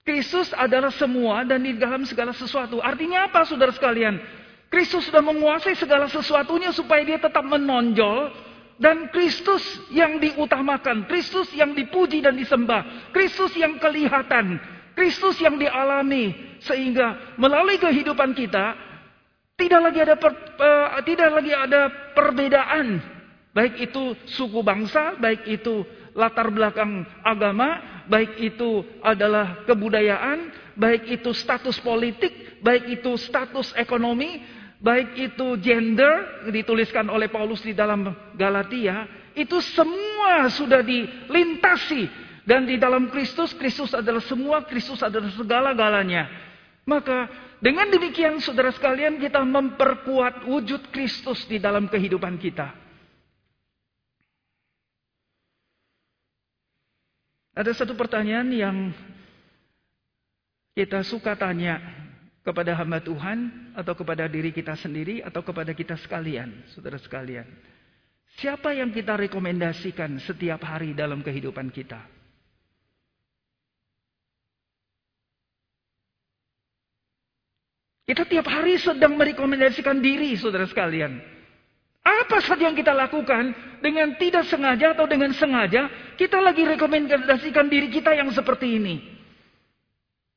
[0.00, 2.80] Kristus adalah semua dan di dalam segala sesuatu.
[2.80, 4.16] Artinya apa saudara sekalian?
[4.70, 8.48] Kristus sudah menguasai segala sesuatunya supaya dia tetap menonjol.
[8.80, 9.60] Dan Kristus
[9.92, 11.04] yang diutamakan.
[11.04, 13.12] Kristus yang dipuji dan disembah.
[13.12, 14.56] Kristus yang kelihatan.
[14.96, 16.32] Kristus yang dialami.
[16.64, 18.89] Sehingga melalui kehidupan kita.
[19.60, 21.80] Tidak lagi ada per, uh, tidak lagi ada
[22.16, 22.86] perbedaan.
[23.52, 25.20] Baik itu suku bangsa.
[25.20, 25.84] Baik itu
[26.16, 34.42] latar belakang agama baik itu adalah kebudayaan, baik itu status politik, baik itu status ekonomi,
[34.82, 39.06] baik itu gender dituliskan oleh Paulus di dalam Galatia,
[39.38, 42.10] itu semua sudah dilintasi
[42.42, 46.26] dan di dalam Kristus, Kristus adalah semua, Kristus adalah segala-galanya.
[46.82, 52.72] Maka dengan demikian saudara sekalian kita memperkuat wujud Kristus di dalam kehidupan kita.
[57.52, 58.76] Ada satu pertanyaan yang
[60.72, 61.76] kita suka tanya
[62.40, 67.44] kepada hamba Tuhan atau kepada diri kita sendiri atau kepada kita sekalian, saudara sekalian.
[68.40, 72.19] Siapa yang kita rekomendasikan setiap hari dalam kehidupan kita?
[78.10, 81.22] Kita tiap hari sedang merekomendasikan diri, saudara sekalian.
[82.02, 85.86] Apa saja yang kita lakukan dengan tidak sengaja atau dengan sengaja,
[86.18, 88.98] kita lagi rekomendasikan diri kita yang seperti ini.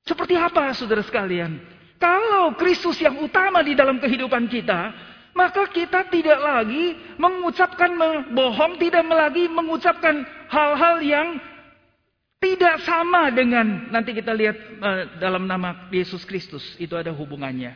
[0.06, 1.58] Seperti apa saudara sekalian?
[1.98, 4.94] Kalau Kristus yang utama di dalam kehidupan kita,
[5.34, 7.90] maka kita tidak lagi mengucapkan
[8.38, 11.42] bohong, tidak lagi mengucapkan hal-hal yang
[12.43, 17.71] tidak sama dengan nanti kita lihat uh, dalam nama Yesus Kristus, itu ada hubungannya.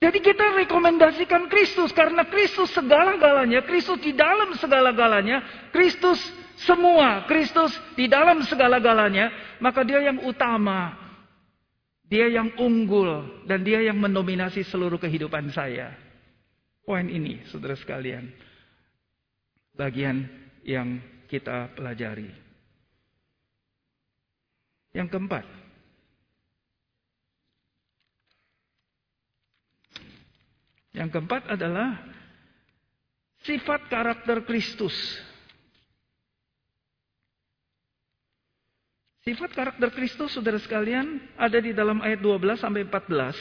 [0.00, 6.20] Jadi kita rekomendasikan Kristus karena Kristus segala-galanya, Kristus di dalam segala-galanya, Kristus
[6.64, 10.96] semua, Kristus di dalam segala-galanya, maka dia yang utama,
[12.08, 15.96] dia yang unggul, dan dia yang mendominasi seluruh kehidupan saya.
[16.84, 18.30] Poin ini, saudara sekalian,
[19.76, 20.28] bagian
[20.64, 22.45] yang kita pelajari.
[24.96, 25.44] Yang keempat,
[30.96, 32.00] Yang keempat adalah
[33.44, 34.96] sifat karakter Kristus.
[39.20, 43.36] Sifat karakter Kristus, saudara sekalian, ada di dalam ayat 12 sampai 14.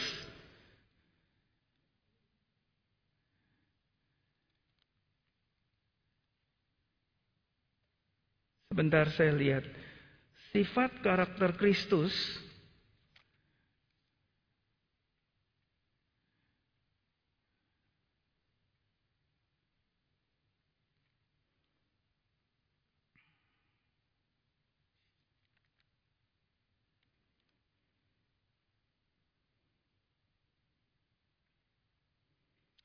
[8.67, 9.85] Sebentar saya lihat.
[10.55, 12.15] Sifat karakter Kristus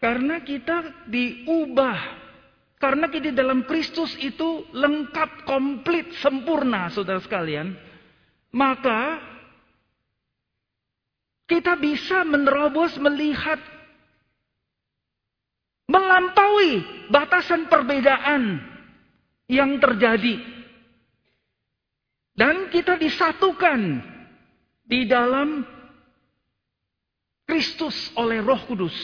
[0.01, 2.20] Karena kita diubah.
[2.81, 7.77] Karena kita dalam Kristus itu lengkap, komplit, sempurna, saudara sekalian.
[8.57, 9.21] Maka
[11.45, 13.61] kita bisa menerobos, melihat,
[15.93, 16.81] melampaui
[17.13, 18.65] batasan perbedaan
[19.45, 20.41] yang terjadi.
[22.33, 24.01] Dan kita disatukan
[24.89, 25.61] di dalam
[27.45, 28.97] Kristus oleh Roh Kudus.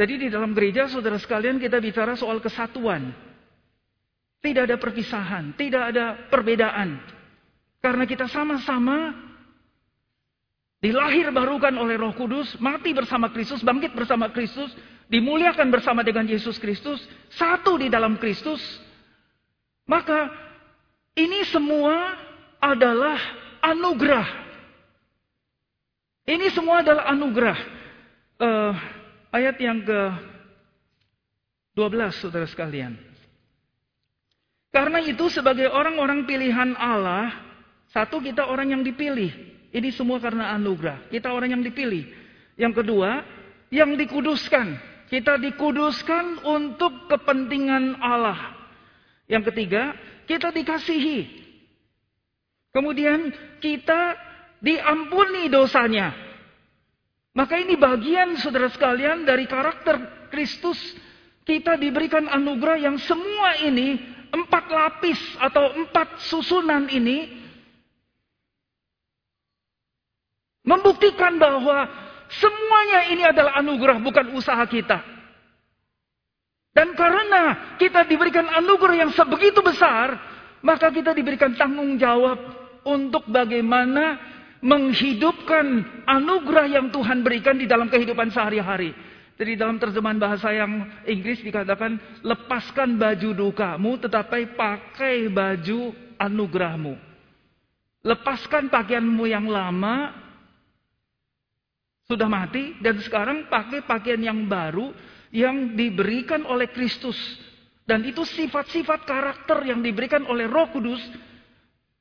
[0.00, 3.12] Jadi di dalam gereja saudara sekalian kita bicara soal kesatuan.
[4.40, 6.96] Tidak ada perpisahan, tidak ada perbedaan.
[7.84, 9.12] Karena kita sama-sama
[10.80, 14.72] dilahir barukan oleh Roh Kudus, mati bersama Kristus, bangkit bersama Kristus,
[15.12, 17.04] dimuliakan bersama dengan Yesus Kristus,
[17.36, 18.64] satu di dalam Kristus.
[19.84, 20.32] Maka
[21.12, 22.16] ini semua
[22.56, 23.20] adalah
[23.60, 24.28] anugerah.
[26.24, 27.58] Ini semua adalah anugerah.
[28.40, 28.99] Uh,
[29.30, 30.00] ayat yang ke
[31.74, 32.98] 12 saudara sekalian.
[34.70, 37.34] Karena itu sebagai orang-orang pilihan Allah,
[37.90, 39.30] satu kita orang yang dipilih.
[39.70, 41.10] Ini semua karena anugerah.
[41.10, 42.06] Kita orang yang dipilih.
[42.54, 43.22] Yang kedua,
[43.74, 44.78] yang dikuduskan.
[45.10, 48.54] Kita dikuduskan untuk kepentingan Allah.
[49.26, 49.94] Yang ketiga,
[50.30, 51.26] kita dikasihi.
[52.70, 54.14] Kemudian kita
[54.62, 56.14] diampuni dosanya.
[57.30, 60.78] Maka ini bagian saudara sekalian dari karakter Kristus.
[61.46, 63.98] Kita diberikan anugerah yang semua ini
[64.30, 67.26] empat lapis atau empat susunan ini
[70.62, 71.90] membuktikan bahwa
[72.30, 75.02] semuanya ini adalah anugerah bukan usaha kita.
[76.70, 80.14] Dan karena kita diberikan anugerah yang sebegitu besar,
[80.62, 82.38] maka kita diberikan tanggung jawab
[82.86, 84.29] untuk bagaimana
[84.60, 85.66] menghidupkan
[86.04, 88.92] anugerah yang Tuhan berikan di dalam kehidupan sehari-hari.
[89.40, 96.94] Jadi dalam terjemahan bahasa yang Inggris dikatakan lepaskan baju dukamu tetapi pakai baju anugerahmu.
[98.04, 100.12] Lepaskan pakaianmu yang lama
[102.04, 104.92] sudah mati dan sekarang pakai pakaian yang baru
[105.32, 107.16] yang diberikan oleh Kristus.
[107.88, 111.00] Dan itu sifat-sifat karakter yang diberikan oleh Roh Kudus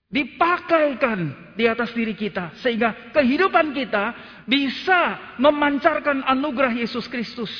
[0.09, 4.17] dipakaikan di atas diri kita sehingga kehidupan kita
[4.49, 7.53] bisa memancarkan anugerah Yesus Kristus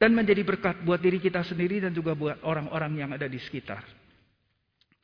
[0.00, 3.84] dan menjadi berkat buat diri kita sendiri dan juga buat orang-orang yang ada di sekitar.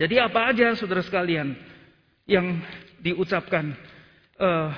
[0.01, 1.55] Jadi apa aja saudara sekalian
[2.25, 2.63] yang
[3.05, 3.77] diucapkan
[4.41, 4.71] uh,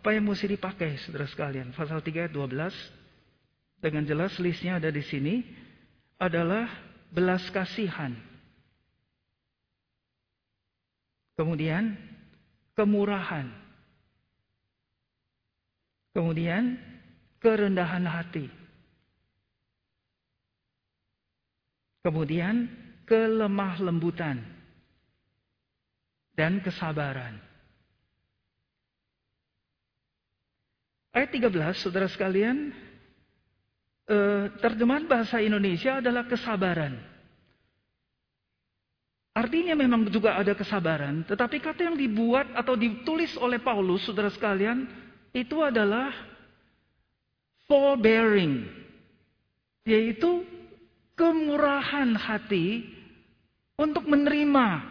[0.00, 1.76] Apa yang mesti dipakai, saudara sekalian?
[1.76, 2.72] Pasal 3 ayat 12.
[3.84, 5.44] Dengan jelas listnya ada di sini.
[6.16, 6.72] Adalah
[7.12, 8.16] belas kasihan.
[11.36, 12.00] Kemudian
[12.72, 13.44] kemurahan.
[16.16, 16.80] Kemudian
[17.36, 18.48] kerendahan hati.
[22.00, 22.72] Kemudian
[23.04, 24.40] kelemah lembutan.
[26.32, 27.49] Dan kesabaran.
[31.20, 32.72] Ayat 13, saudara sekalian,
[34.08, 36.96] eh, terjemahan bahasa Indonesia adalah kesabaran.
[39.36, 44.88] Artinya memang juga ada kesabaran, tetapi kata yang dibuat atau ditulis oleh Paulus, saudara sekalian,
[45.36, 46.08] itu adalah
[47.68, 48.64] forbearing,
[49.84, 50.40] yaitu
[51.20, 52.88] kemurahan hati
[53.76, 54.88] untuk menerima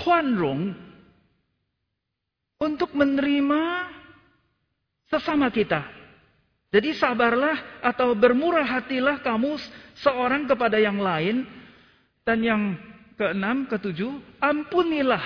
[0.00, 0.91] kuanrong
[2.62, 3.90] untuk menerima
[5.10, 5.82] sesama kita.
[6.72, 9.58] Jadi sabarlah atau bermurah hatilah kamu
[9.98, 11.44] seorang kepada yang lain.
[12.22, 12.62] Dan yang
[13.18, 15.20] keenam, ketujuh, ampunilah.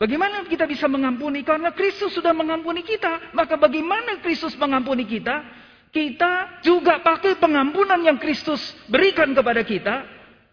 [0.00, 1.44] Bagaimana kita bisa mengampuni?
[1.44, 3.36] Karena Kristus sudah mengampuni kita.
[3.36, 5.44] Maka bagaimana Kristus mengampuni kita?
[5.92, 10.02] Kita juga pakai pengampunan yang Kristus berikan kepada kita.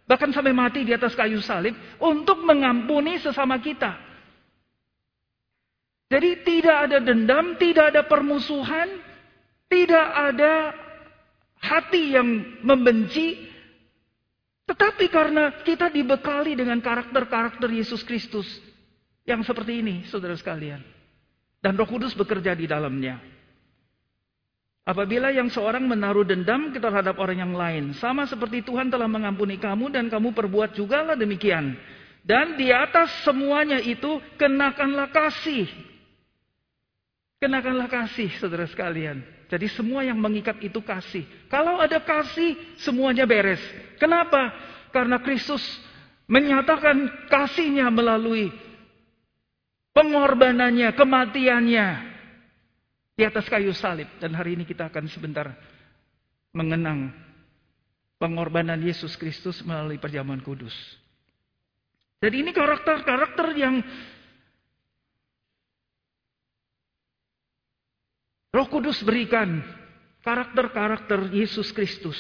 [0.05, 1.73] Bahkan sampai mati di atas kayu salib.
[1.97, 4.08] Untuk mengampuni sesama kita.
[6.09, 8.97] Jadi tidak ada dendam, tidak ada permusuhan,
[9.69, 10.73] tidak ada
[11.61, 12.27] hati yang
[12.65, 13.45] membenci.
[14.65, 18.49] Tetapi karena kita dibekali dengan karakter-karakter Yesus Kristus
[19.21, 20.81] yang seperti ini, saudara sekalian.
[21.61, 23.21] Dan Roh Kudus bekerja di dalamnya.
[24.89, 29.93] Apabila yang seorang menaruh dendam terhadap orang yang lain, sama seperti Tuhan telah mengampuni kamu
[29.93, 31.77] dan kamu perbuat juga lah demikian.
[32.25, 35.69] Dan di atas semuanya itu kenakanlah kasih.
[37.39, 39.23] Kenakanlah kasih, saudara sekalian.
[39.47, 41.23] Jadi semua yang mengikat itu kasih.
[41.47, 43.63] Kalau ada kasih, semuanya beres.
[43.95, 44.51] Kenapa?
[44.91, 45.63] Karena Kristus
[46.27, 48.51] menyatakan kasihnya melalui
[49.95, 51.87] pengorbanannya, kematiannya
[53.15, 54.11] di atas kayu salib.
[54.19, 55.55] Dan hari ini kita akan sebentar
[56.51, 57.15] mengenang
[58.19, 60.75] pengorbanan Yesus Kristus melalui perjamuan kudus.
[62.19, 63.79] Jadi ini karakter-karakter yang
[68.49, 69.61] Roh Kudus berikan
[70.25, 72.17] karakter-karakter Yesus Kristus.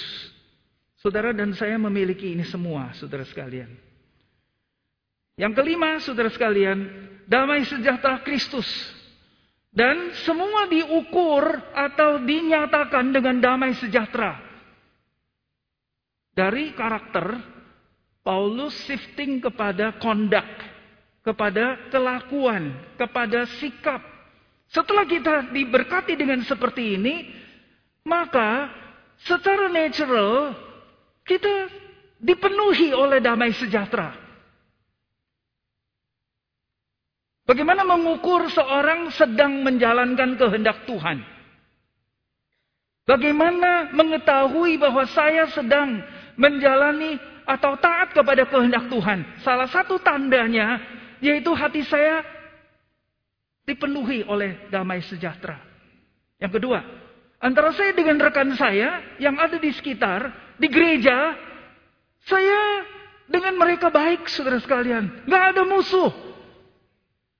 [0.99, 3.71] Saudara dan saya memiliki ini semua, saudara sekalian.
[5.39, 6.83] Yang kelima, saudara sekalian,
[7.23, 8.67] damai sejahtera Kristus.
[9.69, 14.35] Dan semua diukur atau dinyatakan dengan damai sejahtera.
[16.35, 17.39] Dari karakter,
[18.25, 20.57] Paulus shifting kepada conduct,
[21.23, 24.01] kepada kelakuan, kepada sikap.
[24.69, 27.25] Setelah kita diberkati dengan seperti ini,
[28.05, 28.69] maka
[29.25, 30.53] secara natural
[31.25, 31.73] kita
[32.21, 34.13] dipenuhi oleh damai sejahtera.
[37.49, 41.25] Bagaimana mengukur seorang sedang menjalankan kehendak Tuhan?
[43.09, 45.97] Bagaimana mengetahui bahwa saya sedang
[46.37, 47.17] menjalani
[47.49, 49.25] atau taat kepada kehendak Tuhan?
[49.41, 50.77] Salah satu tandanya
[51.25, 52.21] yaitu hati saya
[53.69, 55.61] dipenuhi oleh damai sejahtera.
[56.41, 56.79] Yang kedua,
[57.37, 61.37] antara saya dengan rekan saya yang ada di sekitar, di gereja,
[62.25, 62.61] saya
[63.29, 65.29] dengan mereka baik, saudara sekalian.
[65.29, 66.09] Gak ada musuh.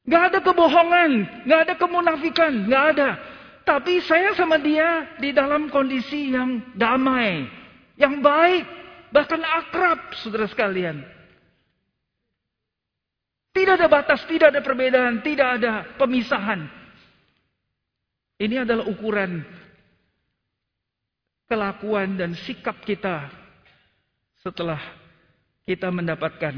[0.06, 1.12] Gak ada kebohongan,
[1.50, 3.10] gak ada kemunafikan, gak ada.
[3.66, 7.46] Tapi saya sama dia di dalam kondisi yang damai,
[7.98, 8.66] yang baik,
[9.14, 11.19] bahkan akrab, saudara sekalian.
[13.60, 16.64] Tidak ada batas, tidak ada perbedaan, tidak ada pemisahan.
[18.39, 19.43] Ini adalah ukuran
[21.43, 23.28] kelakuan dan sikap kita
[24.39, 24.80] setelah
[25.68, 26.55] kita mendapatkan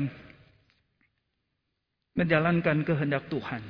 [2.13, 3.65] menjalankan kehendak Tuhan.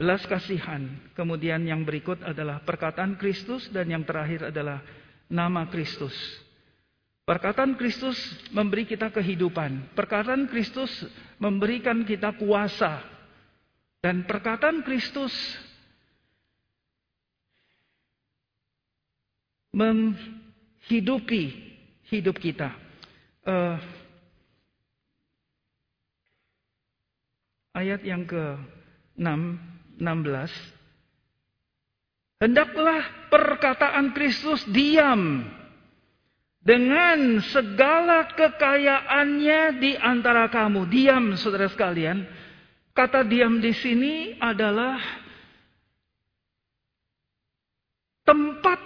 [0.00, 0.96] Belas kasihan.
[1.12, 4.80] Kemudian yang berikut adalah perkataan Kristus dan yang terakhir adalah
[5.28, 6.16] nama Kristus.
[7.22, 8.18] Perkataan Kristus
[8.50, 9.94] memberi kita kehidupan.
[9.94, 10.90] Perkataan Kristus
[11.38, 12.98] memberikan kita kuasa.
[14.02, 15.30] Dan perkataan Kristus
[19.70, 21.54] menghidupi
[22.10, 22.74] hidup kita.
[23.46, 23.78] Uh,
[27.78, 29.30] ayat yang ke-6,
[30.02, 32.42] 16.
[32.42, 35.46] Hendaklah perkataan Kristus diam
[36.62, 40.86] dengan segala kekayaannya di antara kamu.
[40.86, 42.22] Diam, saudara sekalian.
[42.94, 45.00] Kata diam di sini adalah
[48.22, 48.80] tempat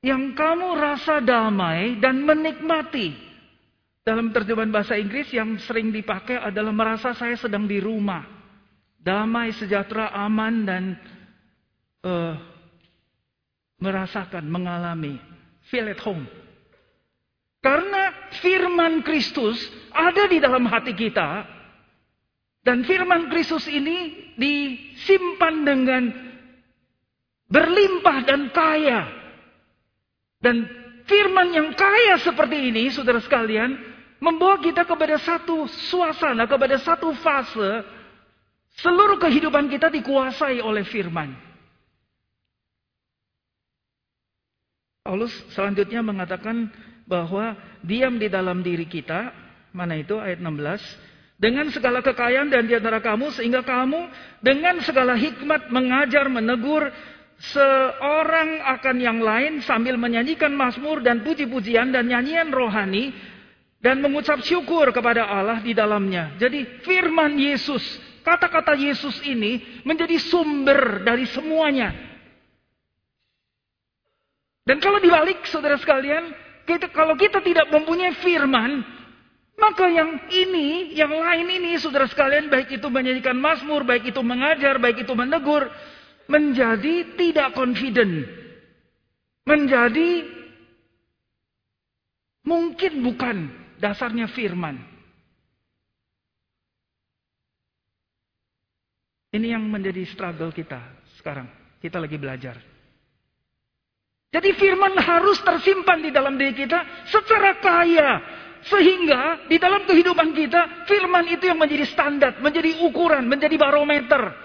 [0.00, 3.12] yang kamu rasa damai dan menikmati.
[4.06, 8.22] Dalam terjemahan bahasa Inggris yang sering dipakai adalah merasa saya sedang di rumah.
[9.02, 10.94] Damai, sejahtera, aman, dan
[12.06, 12.38] uh,
[13.82, 15.18] merasakan, mengalami.
[15.66, 16.45] Feel at home.
[17.66, 18.14] Karena
[18.46, 19.58] firman Kristus
[19.90, 21.42] ada di dalam hati kita.
[22.62, 26.02] Dan firman Kristus ini disimpan dengan
[27.50, 29.10] berlimpah dan kaya.
[30.38, 30.62] Dan
[31.10, 33.74] firman yang kaya seperti ini, saudara sekalian,
[34.22, 37.82] membawa kita kepada satu suasana, kepada satu fase
[38.78, 41.34] seluruh kehidupan kita dikuasai oleh firman.
[45.02, 46.70] Paulus selanjutnya mengatakan
[47.06, 49.30] bahwa diam di dalam diri kita,
[49.70, 54.08] mana itu ayat 16, dengan segala kekayaan dan di antara kamu sehingga kamu
[54.42, 56.88] dengan segala hikmat mengajar, menegur
[57.36, 63.12] seorang akan yang lain sambil menyanyikan mazmur dan puji-pujian dan nyanyian rohani
[63.76, 66.34] dan mengucap syukur kepada Allah di dalamnya.
[66.40, 67.84] Jadi firman Yesus,
[68.24, 71.92] kata-kata Yesus ini menjadi sumber dari semuanya.
[74.66, 78.82] Dan kalau dibalik saudara sekalian, kita, kalau kita tidak mempunyai firman,
[79.56, 84.76] maka yang ini, yang lain ini saudara sekalian, baik itu menyanyikan mazmur, baik itu mengajar,
[84.76, 85.72] baik itu menegur,
[86.28, 88.28] menjadi tidak confident.
[89.46, 90.26] Menjadi
[92.44, 93.36] mungkin bukan
[93.80, 94.76] dasarnya firman.
[99.32, 100.80] Ini yang menjadi struggle kita
[101.16, 101.48] sekarang.
[101.80, 102.75] Kita lagi belajar.
[104.36, 108.20] Jadi firman harus tersimpan di dalam diri kita secara kaya.
[108.68, 114.36] Sehingga di dalam kehidupan kita firman itu yang menjadi standar, menjadi ukuran, menjadi barometer.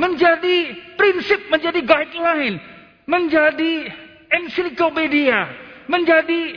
[0.00, 2.56] Menjadi prinsip, menjadi guideline.
[3.04, 3.92] Menjadi
[4.32, 5.44] ensiklopedia.
[5.92, 6.56] Menjadi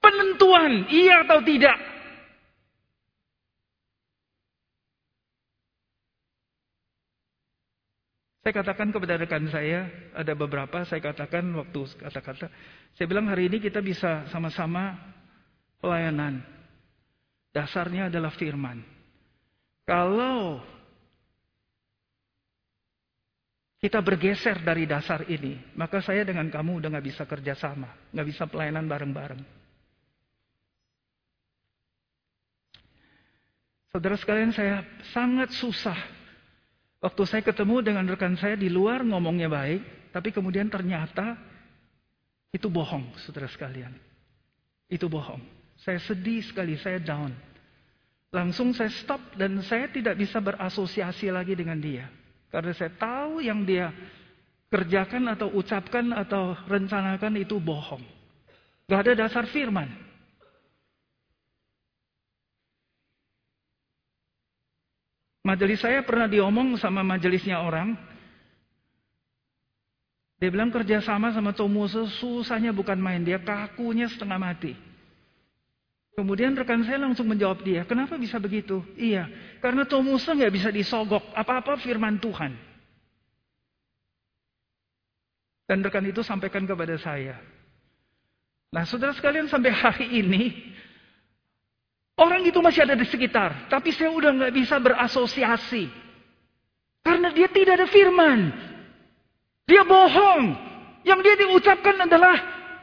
[0.00, 1.76] penentuan iya atau tidak.
[8.44, 12.52] Saya katakan kepada rekan saya, ada beberapa saya katakan waktu kata-kata,
[12.92, 15.00] saya bilang hari ini kita bisa sama-sama
[15.80, 16.44] pelayanan.
[17.56, 18.84] Dasarnya adalah firman.
[19.88, 20.60] Kalau
[23.80, 28.44] kita bergeser dari dasar ini, maka saya dengan kamu udah gak bisa kerjasama, gak bisa
[28.44, 29.40] pelayanan bareng-bareng.
[33.88, 34.84] Saudara sekalian, saya
[35.16, 36.23] sangat susah
[37.04, 41.36] Waktu saya ketemu dengan rekan saya di luar ngomongnya baik, tapi kemudian ternyata
[42.48, 43.92] itu bohong, saudara sekalian.
[44.88, 45.44] Itu bohong.
[45.84, 47.28] Saya sedih sekali, saya down.
[48.32, 52.08] Langsung saya stop dan saya tidak bisa berasosiasi lagi dengan dia.
[52.48, 53.92] Karena saya tahu yang dia
[54.72, 58.02] kerjakan atau ucapkan atau rencanakan itu bohong.
[58.88, 60.03] Gak ada dasar firman.
[65.44, 67.92] Majelis saya pernah diomong sama majelisnya orang.
[70.40, 73.20] Dia bilang kerjasama sama Tomuso susahnya bukan main.
[73.20, 74.72] Dia kakunya setengah mati.
[76.14, 78.80] Kemudian rekan saya langsung menjawab dia, kenapa bisa begitu?
[78.94, 79.26] Iya,
[79.58, 81.26] karena Tomuso nggak bisa disogok.
[81.34, 82.54] Apa-apa firman Tuhan.
[85.66, 87.36] Dan rekan itu sampaikan kepada saya.
[88.70, 90.42] Nah saudara sekalian sampai hari ini
[92.14, 95.90] Orang itu masih ada di sekitar, tapi saya udah nggak bisa berasosiasi.
[97.02, 98.54] Karena dia tidak ada firman.
[99.66, 100.44] Dia bohong.
[101.04, 102.32] Yang dia diucapkan adalah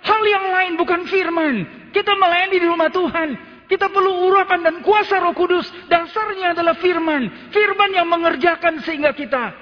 [0.04, 1.56] hal yang lain bukan firman.
[1.90, 3.30] Kita melayani di rumah Tuhan.
[3.72, 5.66] Kita perlu urapan dan kuasa roh kudus.
[5.88, 7.50] Dasarnya adalah firman.
[7.56, 9.56] Firman yang mengerjakan sehingga kita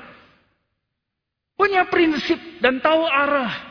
[1.53, 3.68] punya prinsip dan tahu arah.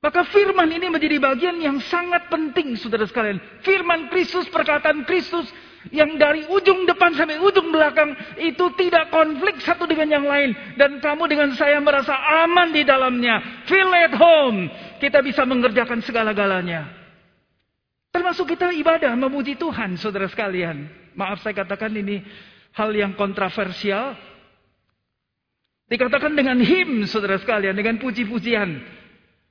[0.00, 3.36] Maka firman ini menjadi bagian yang sangat penting saudara sekalian.
[3.60, 5.44] Firman Kristus, perkataan Kristus
[5.92, 10.56] yang dari ujung depan sampai ujung belakang itu tidak konflik satu dengan yang lain.
[10.80, 13.64] Dan kamu dengan saya merasa aman di dalamnya.
[13.68, 14.72] Feel at home.
[15.04, 16.88] Kita bisa mengerjakan segala-galanya.
[18.08, 20.88] Termasuk kita ibadah, memuji Tuhan saudara sekalian.
[21.12, 22.24] Maaf saya katakan ini
[22.72, 24.16] hal yang kontroversial.
[25.92, 28.99] Dikatakan dengan him saudara sekalian, dengan puji-pujian.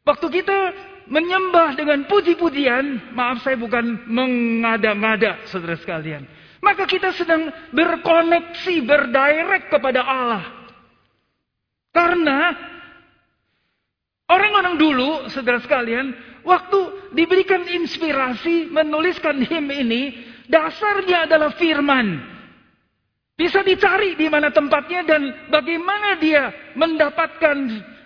[0.10, 0.60] Waktu kita
[1.06, 6.26] menyembah dengan puji-pujian, maaf saya bukan mengada-ngada saudara sekalian.
[6.66, 10.44] Maka kita sedang berkoneksi, berdirect kepada Allah.
[11.94, 12.58] Karena
[14.34, 16.10] orang-orang dulu, saudara sekalian,
[16.42, 22.18] waktu diberikan inspirasi menuliskan him ini, dasarnya adalah firman.
[23.38, 25.22] Bisa dicari di mana tempatnya dan
[25.54, 27.56] bagaimana dia mendapatkan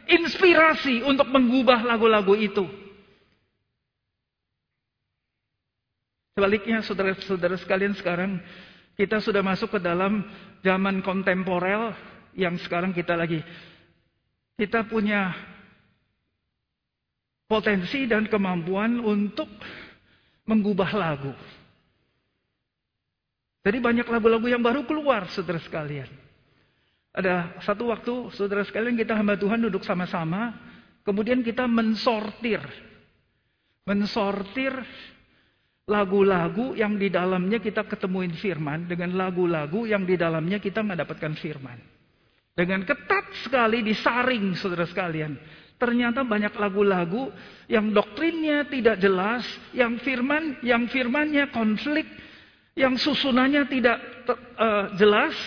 [0.07, 2.65] inspirasi untuk mengubah lagu-lagu itu.
[6.33, 8.41] Sebaliknya saudara-saudara sekalian sekarang
[8.97, 10.25] kita sudah masuk ke dalam
[10.65, 11.93] zaman kontemporer
[12.33, 13.45] yang sekarang kita lagi
[14.57, 15.33] kita punya
[17.49, 19.49] potensi dan kemampuan untuk
[20.45, 21.33] mengubah lagu.
[23.63, 26.22] Jadi banyak lagu-lagu yang baru keluar saudara sekalian.
[27.13, 30.49] Ada satu waktu, saudara sekalian, kita hamba Tuhan duduk sama-sama.
[31.05, 32.57] Kemudian kita mensortir.
[33.85, 34.73] Mensortir
[35.85, 38.89] lagu-lagu yang di dalamnya kita ketemuin firman.
[38.89, 41.77] Dengan lagu-lagu yang di dalamnya kita mendapatkan firman.
[42.57, 45.37] Dengan ketat sekali disaring, saudara sekalian.
[45.77, 47.29] Ternyata banyak lagu-lagu
[47.69, 49.45] yang doktrinnya tidak jelas.
[49.69, 52.09] Yang firman, yang firmannya konflik.
[52.73, 54.01] Yang susunannya tidak
[54.57, 55.37] uh, jelas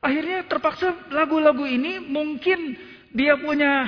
[0.00, 2.72] Akhirnya terpaksa lagu-lagu ini mungkin
[3.12, 3.84] dia punya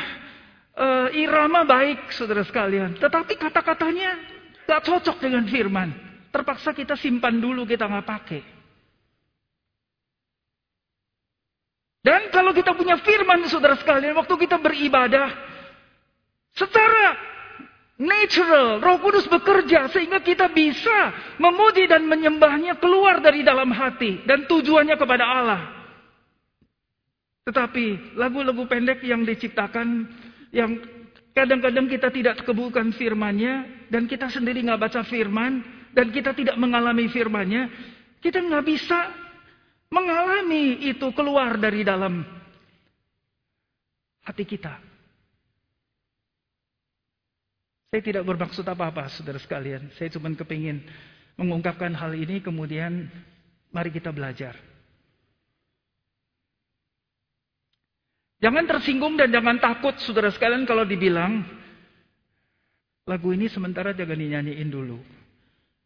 [0.76, 3.00] uh, irama baik, saudara sekalian.
[3.00, 4.20] Tetapi kata-katanya
[4.68, 5.88] gak cocok dengan firman.
[6.32, 8.40] Terpaksa kita simpan dulu, kita nggak pakai.
[12.02, 15.28] Dan kalau kita punya firman, saudara sekalian, waktu kita beribadah,
[16.56, 17.04] secara
[18.00, 24.24] natural, roh kudus bekerja sehingga kita bisa memuji dan menyembahnya keluar dari dalam hati.
[24.26, 25.81] Dan tujuannya kepada Allah.
[27.42, 30.06] Tetapi lagu-lagu pendek yang diciptakan,
[30.54, 30.78] yang
[31.34, 35.58] kadang-kadang kita tidak kebulkan firmannya, dan kita sendiri nggak baca firman,
[35.90, 37.66] dan kita tidak mengalami firmannya,
[38.22, 39.10] kita nggak bisa
[39.90, 42.22] mengalami itu keluar dari dalam
[44.22, 44.78] hati kita.
[47.92, 49.92] Saya tidak bermaksud apa-apa, saudara sekalian.
[50.00, 50.80] Saya cuma kepingin
[51.36, 53.10] mengungkapkan hal ini, kemudian
[53.68, 54.71] mari kita belajar.
[58.42, 61.46] Jangan tersinggung dan jangan takut saudara sekalian kalau dibilang
[63.06, 64.98] lagu ini sementara jangan dinyanyiin dulu.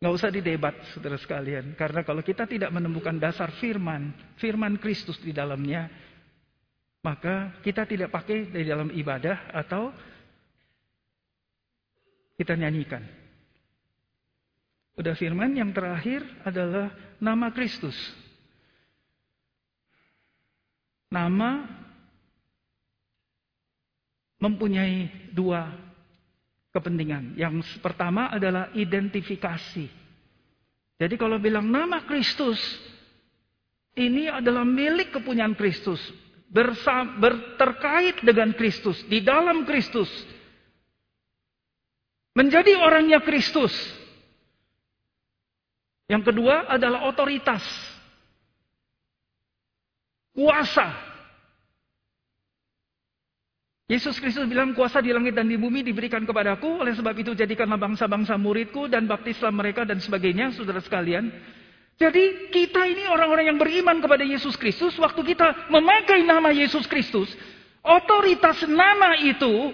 [0.00, 1.76] Nggak usah didebat saudara sekalian.
[1.76, 5.88] Karena kalau kita tidak menemukan dasar firman, firman Kristus di dalamnya,
[7.04, 9.92] maka kita tidak pakai di dalam ibadah atau
[12.40, 13.04] kita nyanyikan.
[14.96, 16.88] Udah firman yang terakhir adalah
[17.20, 17.96] nama Kristus.
[21.12, 21.84] Nama
[24.36, 25.72] mempunyai dua
[26.76, 27.36] kepentingan.
[27.40, 29.88] Yang pertama adalah identifikasi.
[30.96, 32.60] Jadi kalau bilang nama Kristus,
[33.96, 36.00] ini adalah milik kepunyaan Kristus
[36.52, 40.08] berterkait dengan Kristus, di dalam Kristus.
[42.36, 43.72] Menjadi orangnya Kristus.
[46.06, 47.64] Yang kedua adalah otoritas.
[50.36, 51.05] Kuasa.
[53.86, 56.82] Yesus Kristus bilang kuasa di langit dan di bumi diberikan kepadaku.
[56.82, 60.50] Oleh sebab itu jadikanlah bangsa-bangsa muridku dan baptislah mereka dan sebagainya.
[60.50, 61.30] Saudara sekalian.
[61.96, 67.32] Jadi kita ini orang-orang yang beriman kepada Yesus Kristus, waktu kita memakai nama Yesus Kristus,
[67.80, 69.72] otoritas nama itu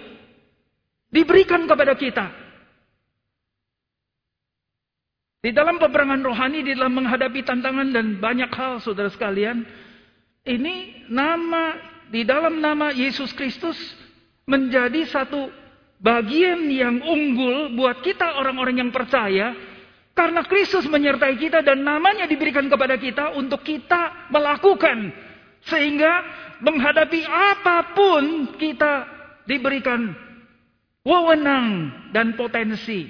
[1.11, 2.31] diberikan kepada kita.
[5.43, 9.67] Di dalam peperangan rohani, di dalam menghadapi tantangan dan banyak hal, saudara sekalian,
[10.47, 11.75] ini nama
[12.07, 13.75] di dalam nama Yesus Kristus
[14.43, 15.47] menjadi satu
[16.03, 19.55] bagian yang unggul buat kita orang-orang yang percaya
[20.13, 25.09] karena Kristus menyertai kita dan namanya diberikan kepada kita untuk kita melakukan.
[25.63, 26.13] Sehingga
[26.61, 29.09] menghadapi apa pun kita
[29.49, 30.13] diberikan
[31.01, 33.09] wewenang dan potensi.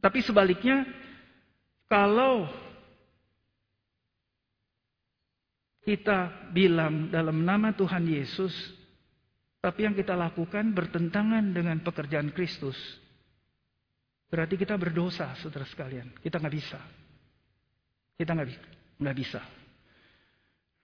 [0.00, 0.86] Tapi sebaliknya,
[1.86, 2.48] kalau
[5.82, 8.54] kita bilang dalam nama Tuhan Yesus,
[9.62, 12.74] tapi yang kita lakukan bertentangan dengan pekerjaan Kristus,
[14.32, 16.08] Berarti kita berdosa, saudara sekalian.
[16.24, 16.80] Kita nggak bisa.
[18.16, 19.44] Kita nggak bisa.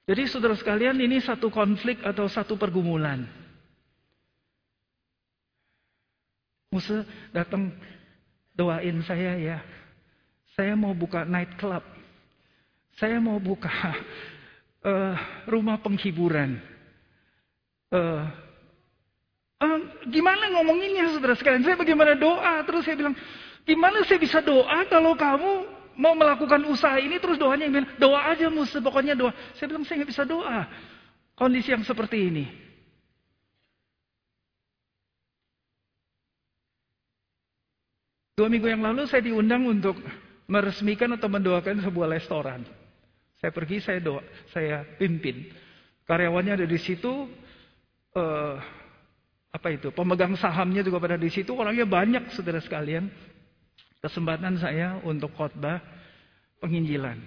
[0.05, 3.25] Jadi saudara sekalian ini satu konflik atau satu pergumulan.
[6.69, 7.73] Musa datang
[8.53, 9.59] doain saya ya.
[10.53, 11.81] Saya mau buka night club.
[13.01, 13.73] Saya mau buka
[14.85, 15.17] uh,
[15.53, 16.61] rumah penghiburan.
[17.89, 18.29] Uh,
[19.59, 21.67] Uh, gimana ngomonginnya saudara sekalian?
[21.67, 22.63] Saya bagaimana doa?
[22.63, 23.19] Terus saya bilang,
[23.67, 25.67] gimana saya bisa doa kalau kamu
[25.99, 29.35] mau melakukan usaha ini terus doanya yang bilang, doa aja musuh, pokoknya doa.
[29.59, 30.63] Saya bilang, saya nggak bisa doa.
[31.35, 32.47] Kondisi yang seperti ini.
[38.39, 39.99] Dua minggu yang lalu saya diundang untuk
[40.47, 42.63] meresmikan atau mendoakan sebuah restoran.
[43.43, 44.23] Saya pergi, saya doa,
[44.55, 45.51] saya pimpin.
[46.07, 47.27] Karyawannya ada di situ.
[48.15, 48.78] Uh,
[49.49, 49.89] apa itu?
[49.93, 51.57] Pemegang sahamnya juga pada di situ.
[51.57, 53.09] Orangnya banyak saudara sekalian.
[53.99, 55.83] Kesempatan saya untuk khotbah
[56.63, 57.19] penginjilan.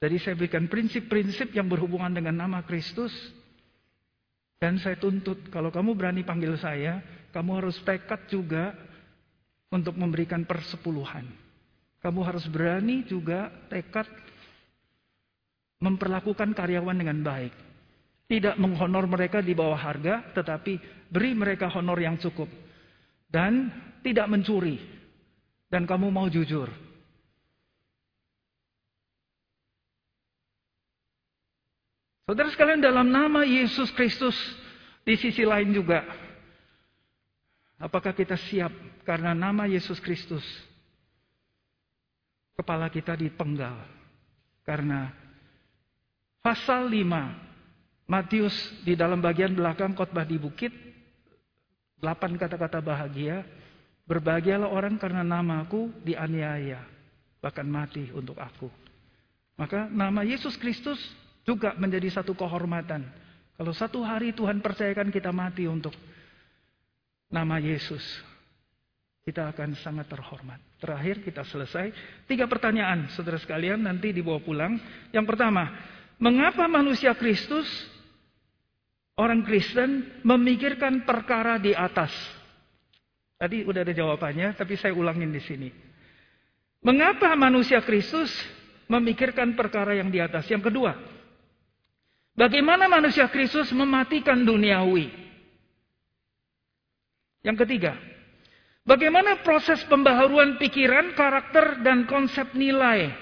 [0.00, 3.12] Jadi saya berikan prinsip-prinsip yang berhubungan dengan nama Kristus.
[4.56, 7.02] Dan saya tuntut kalau kamu berani panggil saya
[7.34, 8.72] kamu harus tekad juga
[9.68, 11.26] untuk memberikan persepuluhan.
[12.00, 14.06] Kamu harus berani juga tekad
[15.82, 17.52] memperlakukan karyawan dengan baik
[18.24, 20.80] tidak menghonor mereka di bawah harga, tetapi
[21.12, 22.48] beri mereka honor yang cukup.
[23.28, 23.68] Dan
[24.00, 24.80] tidak mencuri.
[25.68, 26.70] Dan kamu mau jujur.
[32.24, 34.36] Saudara sekalian dalam nama Yesus Kristus
[35.04, 36.00] di sisi lain juga.
[37.76, 38.72] Apakah kita siap
[39.04, 40.40] karena nama Yesus Kristus
[42.56, 43.76] kepala kita dipenggal
[44.64, 45.12] karena
[46.40, 47.53] pasal 5
[48.04, 48.52] Matius
[48.84, 50.70] di dalam bagian belakang khotbah di bukit,
[51.96, 53.40] delapan kata-kata bahagia,
[54.04, 56.84] berbahagialah orang karena namaku dianiaya,
[57.40, 58.68] bahkan mati untuk aku.
[59.56, 61.00] Maka nama Yesus Kristus
[61.48, 63.08] juga menjadi satu kehormatan.
[63.54, 65.94] Kalau satu hari Tuhan percayakan kita mati untuk
[67.32, 68.02] nama Yesus,
[69.24, 70.60] kita akan sangat terhormat.
[70.76, 71.88] Terakhir kita selesai.
[72.28, 74.76] Tiga pertanyaan saudara sekalian nanti dibawa pulang.
[75.14, 75.72] Yang pertama,
[76.20, 77.64] mengapa manusia Kristus
[79.14, 82.10] Orang Kristen memikirkan perkara di atas.
[83.38, 85.70] Tadi udah ada jawabannya, tapi saya ulangin di sini.
[86.82, 88.34] Mengapa manusia Kristus
[88.90, 90.50] memikirkan perkara yang di atas?
[90.50, 90.98] Yang kedua,
[92.34, 95.06] bagaimana manusia Kristus mematikan duniawi?
[97.46, 97.94] Yang ketiga,
[98.82, 103.14] bagaimana proses pembaharuan pikiran, karakter, dan konsep nilai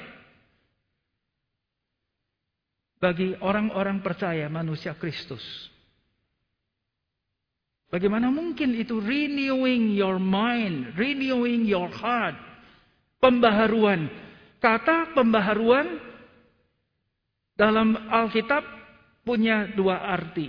[2.96, 5.71] bagi orang-orang percaya manusia Kristus?
[7.92, 12.32] Bagaimana mungkin itu renewing your mind, renewing your heart.
[13.20, 14.08] Pembaharuan.
[14.56, 16.00] Kata pembaharuan
[17.52, 18.64] dalam Alkitab
[19.28, 20.48] punya dua arti.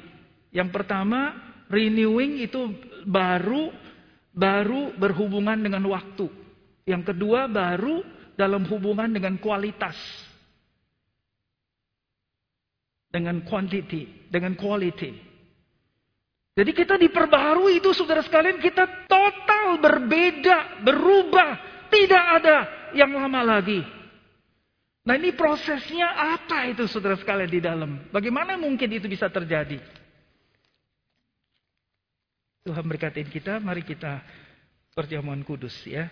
[0.56, 1.36] Yang pertama,
[1.68, 2.72] renewing itu
[3.04, 3.76] baru
[4.32, 6.32] baru berhubungan dengan waktu.
[6.88, 8.08] Yang kedua, baru
[8.39, 10.00] dalam hubungan dengan kualitas.
[13.12, 15.32] Dengan quantity, dengan quality.
[16.54, 21.49] Jadi kita diperbarui itu saudara sekalian, kita total berbeda, berubah.
[21.89, 22.58] Tidak ada
[22.93, 23.82] yang lama lagi.
[25.04, 27.91] Nah ini prosesnya apa itu saudara sekalian di dalam?
[28.14, 29.82] Bagaimana mungkin itu bisa terjadi?
[32.64, 34.24] Tuhan berkatin kita, mari kita
[34.95, 36.08] perjamuan kudus ya.